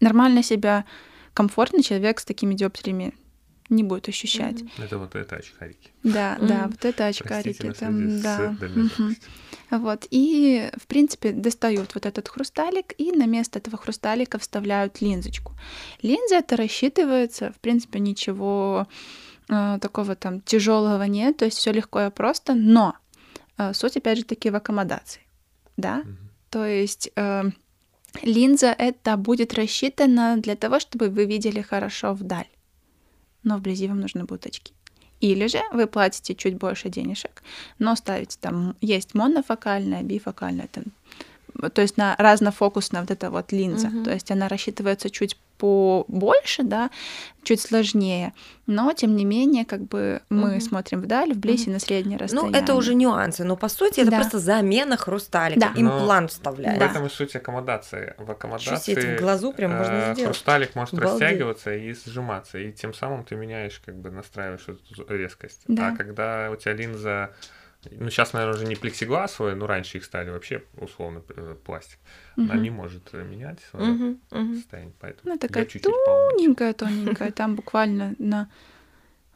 [0.00, 0.84] нормально себя,
[1.34, 3.14] комфортный человек с такими диоптриями
[3.68, 4.62] не будет ощущать.
[4.62, 4.70] Мгм.
[4.78, 5.92] Это вот это очкарики.
[6.02, 6.70] Да, да, Мгм.
[6.72, 8.56] вот это Простите очкарики нас там, люди с да.
[9.70, 15.52] Вот, и, в принципе, достают вот этот хрусталик, и на место этого хрусталика вставляют линзочку.
[16.02, 18.88] Линза это рассчитывается, в принципе, ничего
[19.48, 22.96] э, такого там тяжелого нет, то есть все легко и просто, но
[23.58, 25.22] э, суть, опять же, таки в аккомодации,
[25.76, 26.18] да, Мгм.
[26.50, 27.44] то есть э,
[28.22, 32.48] линза это будет рассчитана для того, чтобы вы видели хорошо вдаль,
[33.44, 34.74] но вблизи вам нужны будут очки.
[35.20, 37.42] Или же вы платите чуть больше денежек,
[37.78, 40.84] но ставите там, есть монофокальная, бифокальная, там,
[41.68, 44.04] то есть на разнофокусная вот эта вот линза, Мгм.
[44.04, 46.88] то есть она рассчитывается чуть побольше, да,
[47.42, 48.32] чуть сложнее,
[48.66, 50.60] но тем не менее, как бы мы Мгм.
[50.62, 51.70] смотрим вдаль, вблизь Мгм.
[51.70, 52.60] и на среднее Ну, расстояние.
[52.62, 54.20] это уже нюансы, но по сути это Да.
[54.20, 55.72] просто замена хрусталика, Да.
[55.80, 56.80] Имплант В вставляется.
[56.80, 56.90] Да.
[56.90, 58.14] этом и суть аккомодации.
[58.16, 60.22] В аккомодации в глазу прям можно э, сделать.
[60.24, 61.20] хрусталик может Обалдеть.
[61.20, 65.62] растягиваться и сжиматься, и тем самым ты меняешь, как бы настраиваешь эту резкость.
[65.68, 65.88] Да.
[65.88, 67.32] А когда у тебя линза,
[67.90, 71.98] ну сейчас, наверное, уже не плексигласовая, но раньше их стали вообще условно э, пластик,
[72.36, 72.62] она Мгм.
[72.62, 74.54] не может менять свое Мгм, мгм.
[74.56, 78.50] состояние, поэтому Ну, такая тоненькая, тоненькая, там буквально на...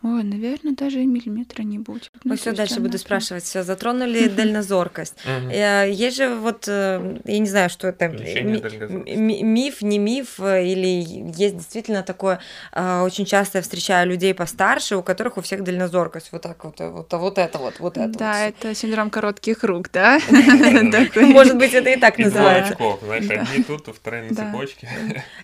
[0.05, 2.11] Ой, наверное, даже и миллиметра не будет.
[2.25, 3.43] Ну, Мы то все дальше она буду спрашивать.
[3.43, 5.15] Все, затронули дальнозоркость.
[5.25, 10.87] Э, Есть же вот, э, я не знаю, что это, миф, не миф, э, или
[11.35, 12.39] есть действительно такое,
[12.75, 17.15] очень часто я встречаю людей постарше, у которых у всех дальнозоркость, вот так вот, вот,
[17.15, 18.55] а вот это вот, вот это Да, вот.
[18.59, 20.19] это синдром коротких рук, да?
[20.93, 21.25] Такой.
[21.25, 22.77] Может быть, это и так называется.
[23.03, 24.87] знаешь, одни тут, а вторые на цепочке.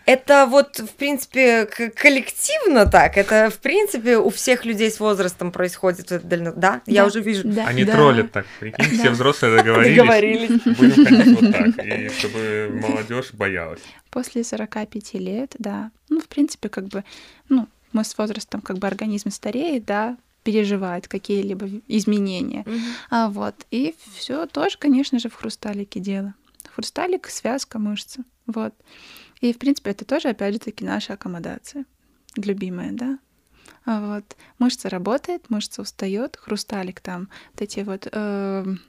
[0.04, 3.16] Это вот, в принципе, коллективно так.
[3.16, 6.10] Это, в принципе, у всех людей с возрастом происходит.
[6.12, 7.42] это дально- Да, я Да, уже вижу.
[7.48, 7.92] да, Они да.
[7.92, 9.10] троллят так, прикинь, все Да.
[9.10, 9.96] взрослые договорились.
[9.96, 10.60] Договорились.
[10.78, 13.80] Будем ходить вот так, и чтобы молодежь боялась.
[14.10, 15.90] После 45 лет, да.
[16.08, 17.04] Ну, в принципе, как бы,
[17.48, 22.62] ну, мы с возрастом, как бы организм стареет, да, переживает какие-либо изменения.
[22.66, 22.80] Мгм.
[23.10, 26.34] А вот, и все тоже, конечно же, в хрусталике дело.
[26.74, 28.72] Хрусталик, связка, мышцы, вот.
[29.40, 31.84] И, в принципе, это тоже, опять же таки, наша аккомодация,
[32.36, 33.18] любимая, да.
[33.90, 38.80] А вот, мышца работает, мышца устает, хрусталик там, вот эти вот эм,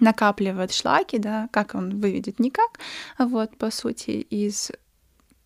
[0.00, 2.78] накапливает шлаки, да, как он выведет никак,
[3.18, 4.70] вот, по сути, из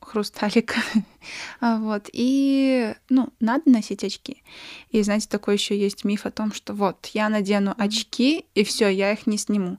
[0.00, 0.80] хрусталика,
[1.60, 4.42] вот, и, ну, надо носить очки.
[4.90, 8.88] И, знаете, такой еще есть миф о том, что вот, я надену очки, и все,
[8.88, 9.78] я их не сниму.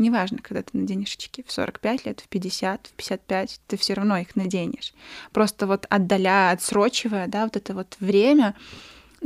[0.00, 4.16] Неважно, когда ты наденешь очки, в 45 лет, в 50, в 55, ты все равно
[4.16, 4.94] их наденешь.
[5.30, 8.54] Просто вот отдаляя, отсрочивая, да, вот это вот время,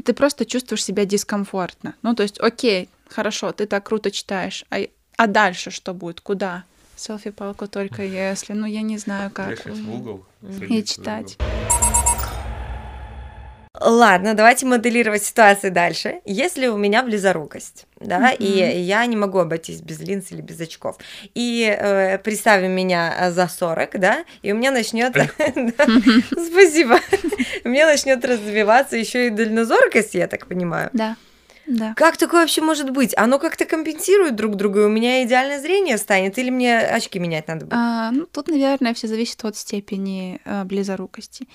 [0.04, 1.94] ты просто чувствуешь себя дискомфортно.
[2.02, 4.78] Ну, то есть, окей, хорошо, ты так круто читаешь, а,
[5.16, 6.64] а дальше что будет, куда?
[6.96, 9.64] Селфи-палку только если, ну, я не знаю, как.
[9.64, 10.26] в угол.
[10.42, 11.38] И читать.
[13.80, 16.20] Ладно, давайте моделировать ситуацию дальше.
[16.24, 18.36] Если у меня близорукость, да, mm-hmm.
[18.36, 20.96] и я не могу обойтись без линз или без очков,
[21.34, 25.12] и э, представим меня за 40, да, и у меня начнет,
[26.30, 27.00] спасибо,
[27.64, 30.90] у меня начнет развиваться еще и дальнозоркость, я так понимаю.
[30.92, 31.16] Да.
[31.66, 31.94] Да.
[31.96, 33.14] Как такое вообще может быть?
[33.16, 37.48] Оно как-то компенсирует друг друга, и у меня идеальное зрение станет, или мне очки менять
[37.48, 37.74] надо будет?
[37.74, 41.48] А, ну, тут, наверное, все зависит от степени э, близорукости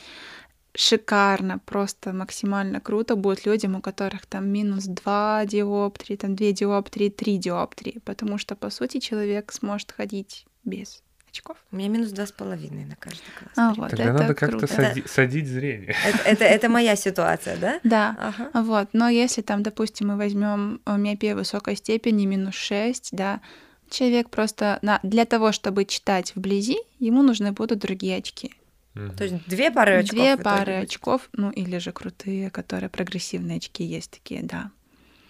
[0.76, 7.09] шикарно, просто максимально круто будет людям, у которых там минус 2 диоптрии, там 2 диоптрии,
[7.09, 11.57] 3 диоптрии, потому что, по сути, человек сможет ходить без очков.
[11.72, 13.53] У меня минус два с половиной на каждый класс.
[13.55, 15.95] А, вот, Тогда надо как-то сади- садить зрение.
[16.05, 17.80] Это, это, это моя ситуация, да?
[17.84, 18.15] Да.
[18.20, 18.63] Ага.
[18.63, 18.89] Вот.
[18.93, 23.41] Но если там, допустим, мы возьмем миопия высокой степени, минус 6, да,
[23.89, 28.53] человек просто на, для того, чтобы читать вблизи, ему нужны будут другие очки.
[28.94, 30.16] То есть две пары очков?
[30.16, 34.72] Две пары очков, ну или же крутые, которые прогрессивные очки есть такие, да.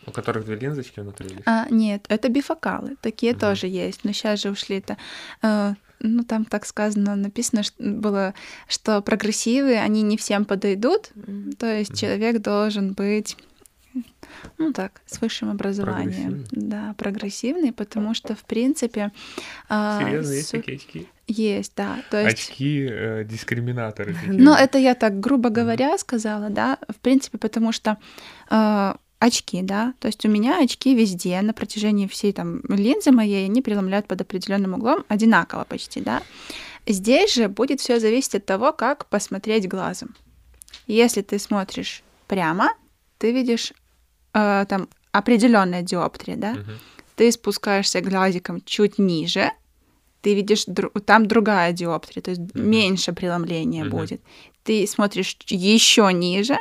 [0.05, 1.43] У которых две линзочки внутри есть?
[1.45, 3.41] А, нет, это бифокалы, такие угу.
[3.41, 4.97] тоже есть, но сейчас же ушли это...
[5.41, 8.34] Э, ну, там так сказано, написано что было,
[8.68, 13.36] что прогрессивы, они не всем подойдут, mm то есть mm человек должен быть
[14.57, 16.45] ну так, с высшим образованием.
[16.45, 16.70] Прогрессивный.
[16.70, 19.12] Да, прогрессивный, потому что, в принципе...
[19.68, 21.07] А, Серьезно, есть такие очки?
[21.30, 21.99] Есть, да.
[22.09, 22.49] То есть...
[22.49, 24.15] Очки э, дискриминаторы.
[24.25, 27.97] Ну, это я так, грубо говоря, сказала, да, в принципе, потому что
[28.49, 33.45] э, очки, да, то есть у меня очки везде на протяжении всей там линзы моей,
[33.45, 36.23] они преломляют под определенным углом одинаково почти, да.
[36.88, 40.15] Здесь же будет все зависеть от того, как посмотреть глазом.
[40.88, 42.69] Если ты смотришь прямо,
[43.19, 43.71] ты видишь
[44.34, 46.77] э, там определенная диоптрия, да, uh-huh.
[47.15, 49.51] ты спускаешься глазиком чуть ниже,
[50.22, 50.65] ты видишь
[51.05, 52.61] там другая диоптрия, то есть uh-huh.
[52.61, 53.89] меньше преломления uh-huh.
[53.89, 54.22] будет.
[54.63, 56.57] Ты смотришь еще ниже,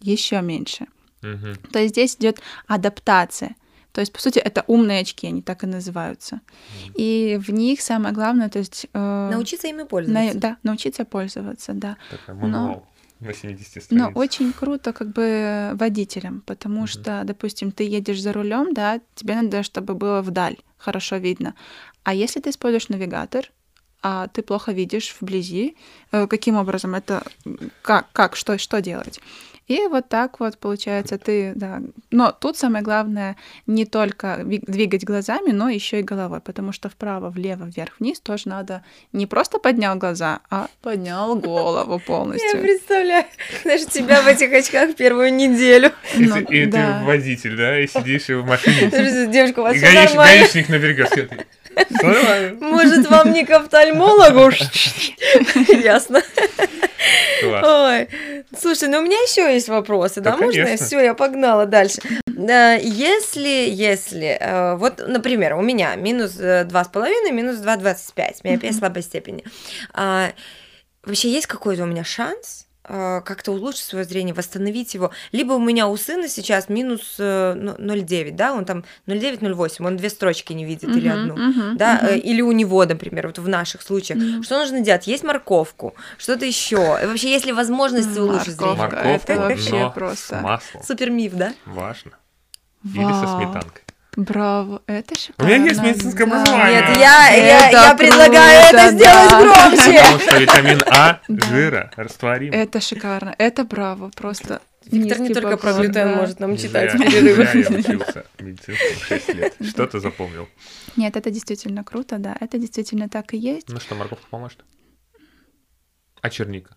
[0.00, 0.86] еще меньше.
[1.22, 1.56] Uh-huh.
[1.72, 3.56] То есть здесь идет адаптация.
[3.92, 6.40] То есть, по сути, это умные очки, они так и называются.
[6.88, 6.92] Mm.
[6.96, 8.88] И в них самое главное, то есть...
[8.92, 10.34] Э, научиться ими пользоваться.
[10.34, 11.96] На, да, научиться пользоваться, да.
[12.10, 12.88] Такая мануал.
[13.20, 13.88] Но, на 70 страниц.
[13.90, 16.88] Но очень круто как бы водителям, потому mm-hmm.
[16.88, 21.54] что, допустим, ты едешь за рулем, да, тебе надо, чтобы было вдаль хорошо видно.
[22.04, 23.50] А если ты используешь навигатор,
[24.02, 25.76] а ты плохо видишь вблизи,
[26.12, 27.22] э, каким образом это,
[27.82, 29.20] как, как что, что делать?
[29.66, 31.80] И вот так вот получается ты, да.
[32.10, 33.36] Но тут самое главное
[33.66, 38.50] не только двигать глазами, но еще и головой, потому что вправо, влево, вверх, вниз тоже
[38.50, 42.58] надо не просто поднял глаза, а поднял голову полностью.
[42.58, 43.24] Я представляю,
[43.62, 45.92] знаешь, тебя в этих очках первую неделю.
[46.14, 48.90] Ну, и ты водитель, да, и сидишь в машине.
[49.28, 50.42] Девушка, у вас все нормально.
[50.42, 51.08] Гаишник на берегу
[52.60, 54.50] может, вам не к офтальмологу?
[55.82, 56.22] Ясно.
[57.42, 58.08] Ой.
[58.58, 60.76] Слушай, ну у меня еще есть вопросы, да, можно?
[60.76, 62.00] Все, я погнала дальше.
[62.26, 69.44] Если, если, э, вот, например, у меня минус 2,5, э, минус 2,25, миопия слабой степени.
[69.92, 70.32] А,
[71.04, 75.10] вообще есть какой-то у меня шанс как-то улучшить свое зрение, восстановить его.
[75.32, 80.10] Либо у меня у сына сейчас минус 0,9, э, да, он там 0,9-0,8, он две
[80.10, 82.18] строчки не видит uh-huh, или одну, uh-huh, да, uh-huh.
[82.18, 84.20] или у него, например, вот в наших случаях.
[84.20, 84.42] Uh-huh.
[84.42, 85.06] Что нужно делать?
[85.06, 86.98] Есть морковку, что-то еще.
[87.02, 88.76] И вообще, есть ли возможность улучшить зрение?
[88.76, 90.82] Морковка, это вообще просто масло.
[90.82, 91.54] Супер миф, да?
[91.64, 92.12] Важно.
[92.84, 93.83] Или со сметанкой.
[94.16, 95.44] Браво, это шикарно.
[95.44, 96.40] У меня есть медицинское да.
[96.40, 96.80] образование.
[96.80, 98.92] Нет, я, я, я предлагаю это да.
[98.92, 100.02] сделать громче.
[100.02, 102.52] Потому что витамин А жира растворим.
[102.52, 107.54] Это шикарно, это браво, просто Виктор не только про глютен может нам читать в перерывах.
[107.54, 109.56] Я учился медицинскому 6 лет.
[109.68, 110.48] Что ты запомнил?
[110.96, 113.68] Нет, это действительно круто, да, это действительно так и есть.
[113.68, 114.64] Ну что, морковка поможет?
[116.20, 116.76] А черника?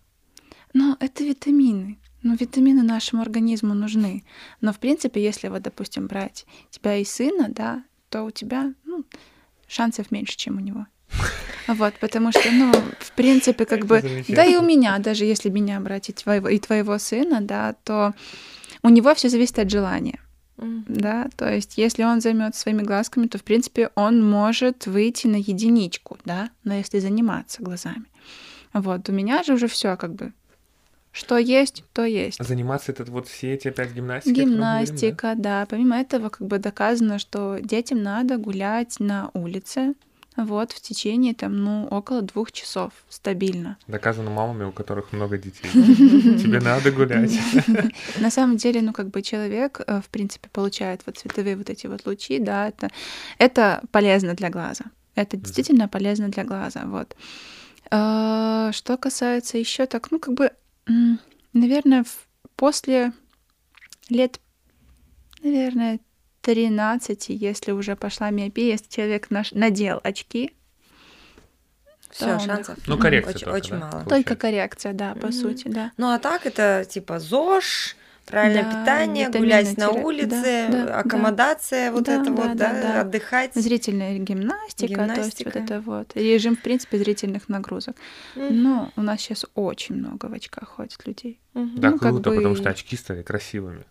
[0.72, 1.98] Но это витамины.
[2.22, 4.24] Ну, витамины нашему организму нужны.
[4.60, 9.04] Но, в принципе, если вот, допустим, брать тебя и сына, да, то у тебя, ну,
[9.68, 10.86] шансов меньше, чем у него.
[11.68, 15.78] Вот, потому что, ну, в принципе, как бы, да и у меня, даже если меня
[15.80, 18.14] брать и твоего, и твоего сына, да, то
[18.82, 20.18] у него все зависит от желания.
[20.56, 25.36] Да, то есть, если он займется своими глазками, то, в принципе, он может выйти на
[25.36, 28.06] единичку, да, но если заниматься глазами.
[28.72, 30.32] Вот, у меня же уже все как бы
[31.18, 32.42] что есть, то есть.
[32.42, 34.40] Заниматься это вот все эти опять гимнастики?
[34.40, 35.60] Гимнастика, говорим, да?
[35.60, 35.66] да.
[35.66, 39.94] Помимо этого, как бы доказано, что детям надо гулять на улице,
[40.36, 43.76] вот, в течение там, ну, около двух часов стабильно.
[43.88, 45.68] Доказано мамами, у которых много детей.
[45.72, 47.32] Тебе надо гулять.
[48.20, 51.88] На самом деле, ну, как бы человек, э, в принципе, получает вот световые вот эти
[51.88, 52.90] вот лучи, да, это,
[53.38, 54.84] это полезно для глаза.
[55.16, 57.16] Это действительно полезно для глаза, вот.
[57.90, 60.52] А, что касается еще так, ну, как бы,
[61.52, 62.04] наверное,
[62.56, 63.12] после
[64.08, 64.40] лет,
[65.42, 66.00] наверное,
[66.42, 70.52] 13, если уже пошла миопия, если человек наш, надел очки,
[72.10, 72.78] все, шансов.
[72.86, 73.90] Ну, коррекция очень, только, очень да, мало.
[73.90, 74.14] получается.
[74.14, 75.32] Только коррекция, да, по mm-hmm.
[75.32, 75.92] сути, да.
[75.98, 77.96] Ну, а так это типа ЗОЖ,
[78.28, 82.72] правильное да, питание, гулять на улице, да, аккомодация, да, вот да, это да, вот, да,
[82.72, 83.54] да, да, отдыхать.
[83.54, 86.12] Зрительная гимнастика, гимнастика, то есть вот это вот.
[86.14, 87.96] Режим, в принципе, зрительных нагрузок.
[88.36, 88.50] Mm-hmm.
[88.50, 91.40] Но у нас сейчас очень много в очках ходит людей.
[91.54, 91.78] Mm-hmm.
[91.78, 92.36] Да, ну, круто, бы...
[92.36, 93.84] потому что очки стали красивыми.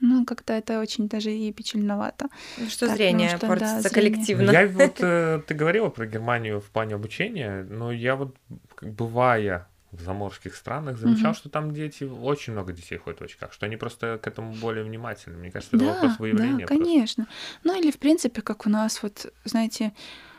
[0.00, 2.28] Ну, как-то это очень даже и печальновато.
[2.56, 4.50] Ну, что так, зрение ну, что, портится да, коллективно.
[4.50, 8.36] Я вот, э, ты говорила про Германию в плане обучения, но я вот,
[8.80, 11.36] бывая в заморских странах, замечал, mm-hmm.
[11.36, 14.84] что там дети, очень много детей ходят в очках, что они просто к этому более
[14.84, 15.38] внимательны.
[15.38, 16.66] Мне кажется, это да, вопрос выявления.
[16.66, 17.24] Да, конечно.
[17.24, 17.64] Просто.
[17.64, 19.94] Ну или, в принципе, как у нас, вот, знаете,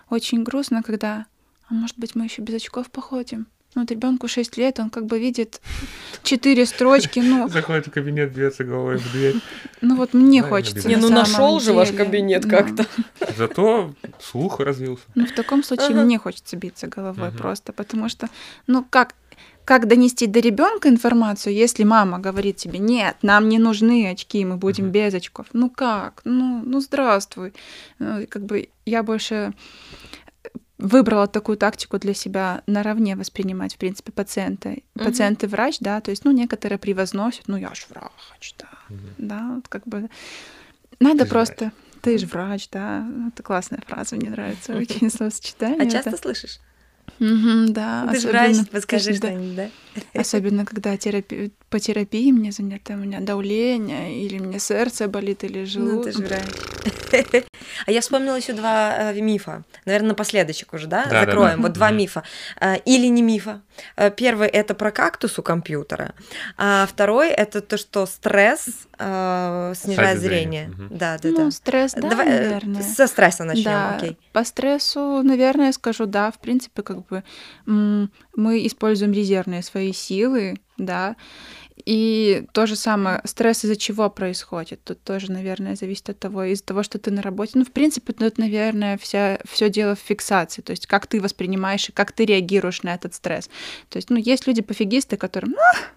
[0.09, 1.25] очень грустно, когда,
[1.67, 3.47] а может быть, мы еще без очков походим.
[3.75, 5.61] Ну, вот ребенку 6 лет, он как бы видит
[6.23, 7.47] четыре строчки, ну...
[7.49, 9.35] Заходит в кабинет, бьется головой в дверь.
[9.81, 10.87] Ну вот мне хочется.
[10.87, 12.85] Не, ну нашел же ваш кабинет как-то.
[13.37, 15.03] Зато слух развился.
[15.13, 18.27] Ну, в таком случае мне хочется биться головой просто, потому что,
[18.65, 19.13] ну, как
[19.69, 24.57] как донести до ребенка информацию, если мама говорит тебе, нет, нам не нужны очки, мы
[24.57, 25.45] будем без очков.
[25.53, 26.21] Ну как?
[26.23, 27.53] Ну, ну здравствуй.
[27.99, 29.53] Ну, как бы я больше
[30.79, 34.69] выбрала такую тактику для себя наравне воспринимать, в принципе, пациента.
[34.69, 35.05] Угу.
[35.05, 39.07] Пациент и врач, да, то есть, ну, некоторые превозносят, ну, я ж врач, да, угу.
[39.19, 40.09] да, вот как бы
[40.99, 41.65] надо Ты просто...
[41.65, 41.73] Врач.
[42.01, 45.87] Ты же врач, да, это классная фраза, мне нравится очень словосочетание.
[45.87, 46.59] А часто слышишь?
[47.19, 48.07] Угу, да.
[48.11, 49.69] Ты же врач, подскажи что-нибудь, да?
[50.13, 51.51] Особенно, когда терапи...
[51.69, 56.15] по терапии мне занято, у меня давление, или мне сердце болит, или желудок.
[56.15, 57.43] Ну, ты же.
[57.85, 59.63] А я вспомнила еще два э, мифа.
[59.85, 61.05] Наверное, напоследочек уже, да?
[61.05, 61.49] да Закроем.
[61.51, 61.61] Да, да.
[61.61, 62.23] Вот два мифа.
[62.59, 63.61] Э, или не мифа.
[63.95, 66.13] Э, первый это про кактус у компьютера.
[66.57, 68.65] А второй это то, что стресс
[68.97, 70.69] снижает зрение.
[70.69, 70.87] Угу.
[70.91, 71.51] Да, да, ну, да.
[71.51, 72.81] стресс, да, Давай, наверное.
[72.81, 73.95] Со стресса начнем, да.
[73.95, 74.17] окей.
[74.33, 77.23] По стрессу, наверное, скажу, да, в принципе, как бы
[77.65, 81.15] мы используем резервные свои силы, да,
[81.85, 84.83] и то же самое, стресс из-за чего происходит?
[84.83, 87.53] Тут тоже, наверное, зависит от того, из-за того, что ты на работе.
[87.55, 91.89] Ну, в принципе, тут, наверное, вся, все дело в фиксации, то есть как ты воспринимаешь
[91.89, 93.49] и как ты реагируешь на этот стресс.
[93.89, 95.51] То есть, ну, есть люди пофигисты, которым,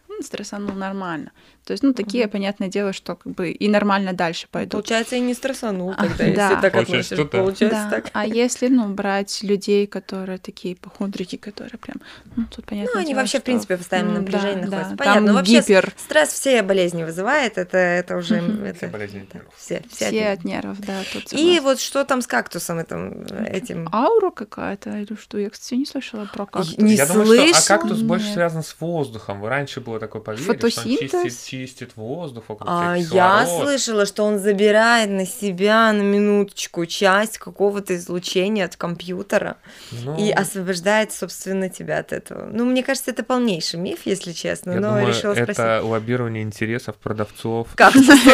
[0.09, 1.33] ну, стрессанул нормально.
[1.65, 2.33] То есть, ну, такие, угу.
[2.33, 4.73] понятное дело, что как бы и нормально дальше пойдут.
[4.73, 6.61] Получается, и не стрессанул тогда, а, если да.
[6.61, 7.31] так относишь.
[7.31, 7.91] Получается да.
[7.91, 8.11] так.
[8.13, 11.97] А если, ну, брать людей, которые такие похудрики, которые прям,
[12.37, 12.91] ну, тут понятно.
[12.95, 13.41] Ну, они дело, вообще, что...
[13.41, 14.91] в принципе, постоянно в напряжении да, находятся.
[14.91, 15.95] Да, Понятно, но вообще гипер.
[15.97, 18.37] стресс все болезни вызывает, это, это уже...
[18.37, 18.77] Это...
[18.77, 19.55] Все болезни от нервов.
[19.57, 21.03] Все, все, все от нервов, да.
[21.13, 23.25] Тут и вот что там с кактусом этим?
[23.47, 23.89] этим?
[23.93, 25.39] Аура какая-то или что?
[25.39, 26.77] Я, кстати, не слышала про кактус.
[26.79, 27.37] Не Я слышала.
[27.37, 29.45] думаю, что а кактус больше связан с воздухом.
[29.45, 31.11] Раньше было такое поверье, что он чистит,
[31.53, 37.95] чистит воздух, вокруг а я слышала, что он забирает на себя на минуточку часть какого-то
[37.95, 39.57] излучения от компьютера
[39.91, 40.17] ну...
[40.17, 42.49] и освобождает, собственно, тебя от этого.
[42.51, 45.85] Ну, мне кажется, это полнейший миф, если честно, я но думаю, решила это спросить.
[45.85, 47.69] лоббирование интересов продавцов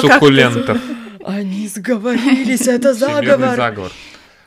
[0.00, 0.80] суккулентов.
[1.24, 3.56] Они сговорились, это заговор.
[3.56, 3.92] заговор.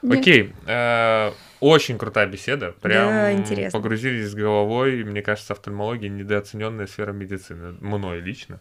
[0.10, 1.32] Окей, э,
[1.62, 2.74] очень крутая беседа.
[2.82, 3.80] Прям да, интересно.
[3.80, 5.04] погрузились с головой.
[5.04, 7.78] Мне кажется, офтальмология недооцененная сфера медицины.
[7.80, 8.60] Мной лично.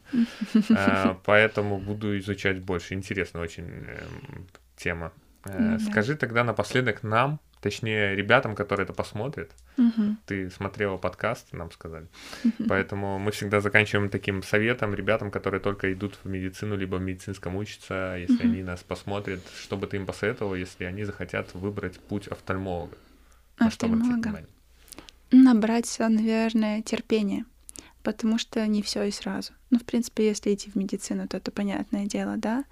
[0.70, 2.94] А, поэтому буду изучать больше.
[2.94, 4.46] Интересная очень эм,
[4.76, 5.12] тема.
[5.46, 9.50] Э, скажи тогда напоследок нам, точнее ребятам, которые это посмотрят.
[9.76, 10.16] Угу.
[10.26, 12.06] Ты смотрела подкаст, нам сказали.
[12.44, 12.64] Угу.
[12.68, 17.56] Поэтому мы всегда заканчиваем таким советом ребятам, которые только идут в медицину, либо в медицинском
[17.56, 18.52] учатся, если угу.
[18.52, 22.96] они нас посмотрят, что бы ты им посоветовал, если они захотят выбрать путь офтальмолога.
[23.58, 24.44] Офтальмолога.
[25.30, 27.44] Набраться, наверное, терпения
[28.02, 29.52] потому что не все и сразу.
[29.70, 32.64] Ну, в принципе, если идти в медицину, то это понятное дело, да.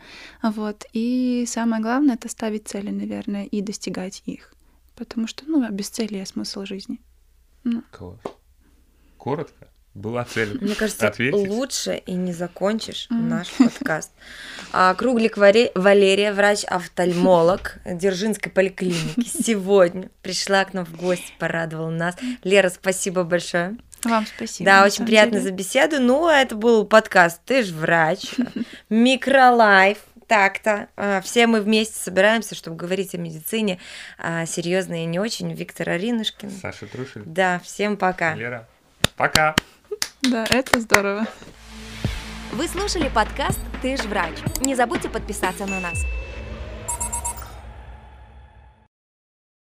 [0.43, 0.87] Вот.
[0.93, 4.55] И самое главное— это ставить цели, наверное, и достигать их.
[4.99, 7.01] Потому что, ну, а без цели смысл жизни.
[7.63, 7.83] Ну.
[7.93, 8.19] Класс.
[9.17, 11.49] Коротко, Была цель Мне кажется, ответить.
[11.49, 14.13] лучше и не закончишь наш подкаст.
[14.73, 22.17] А, Круглик Варе- Валерия, врач-офтальмолог Дзержинской поликлиники, сегодня пришла к нам в гости, порадовала нас.
[22.45, 23.77] Лера, спасибо большое.
[24.05, 24.67] Вам спасибо.
[24.71, 25.45] Да, очень приятно деле.
[25.45, 26.01] за беседу.
[26.01, 28.35] Ну, это был подкаст «Ты ж врач»,
[28.89, 29.99] микролайф.
[30.29, 30.89] Так-то.
[30.97, 33.79] А, Все мы вместе собираемся, чтобы говорить о медицине,
[34.19, 35.53] а, серьезно и не очень.
[35.53, 36.51] Виктор Аринушкин.
[36.51, 38.35] Саша Трушель, Да, всем пока.
[38.35, 38.69] Лера.
[39.17, 39.57] Пока.
[40.23, 41.27] Да, это здорово.
[42.53, 44.35] Вы слушали подкаст «Ты ж врач».
[44.61, 46.05] Не забудьте подписаться на нас.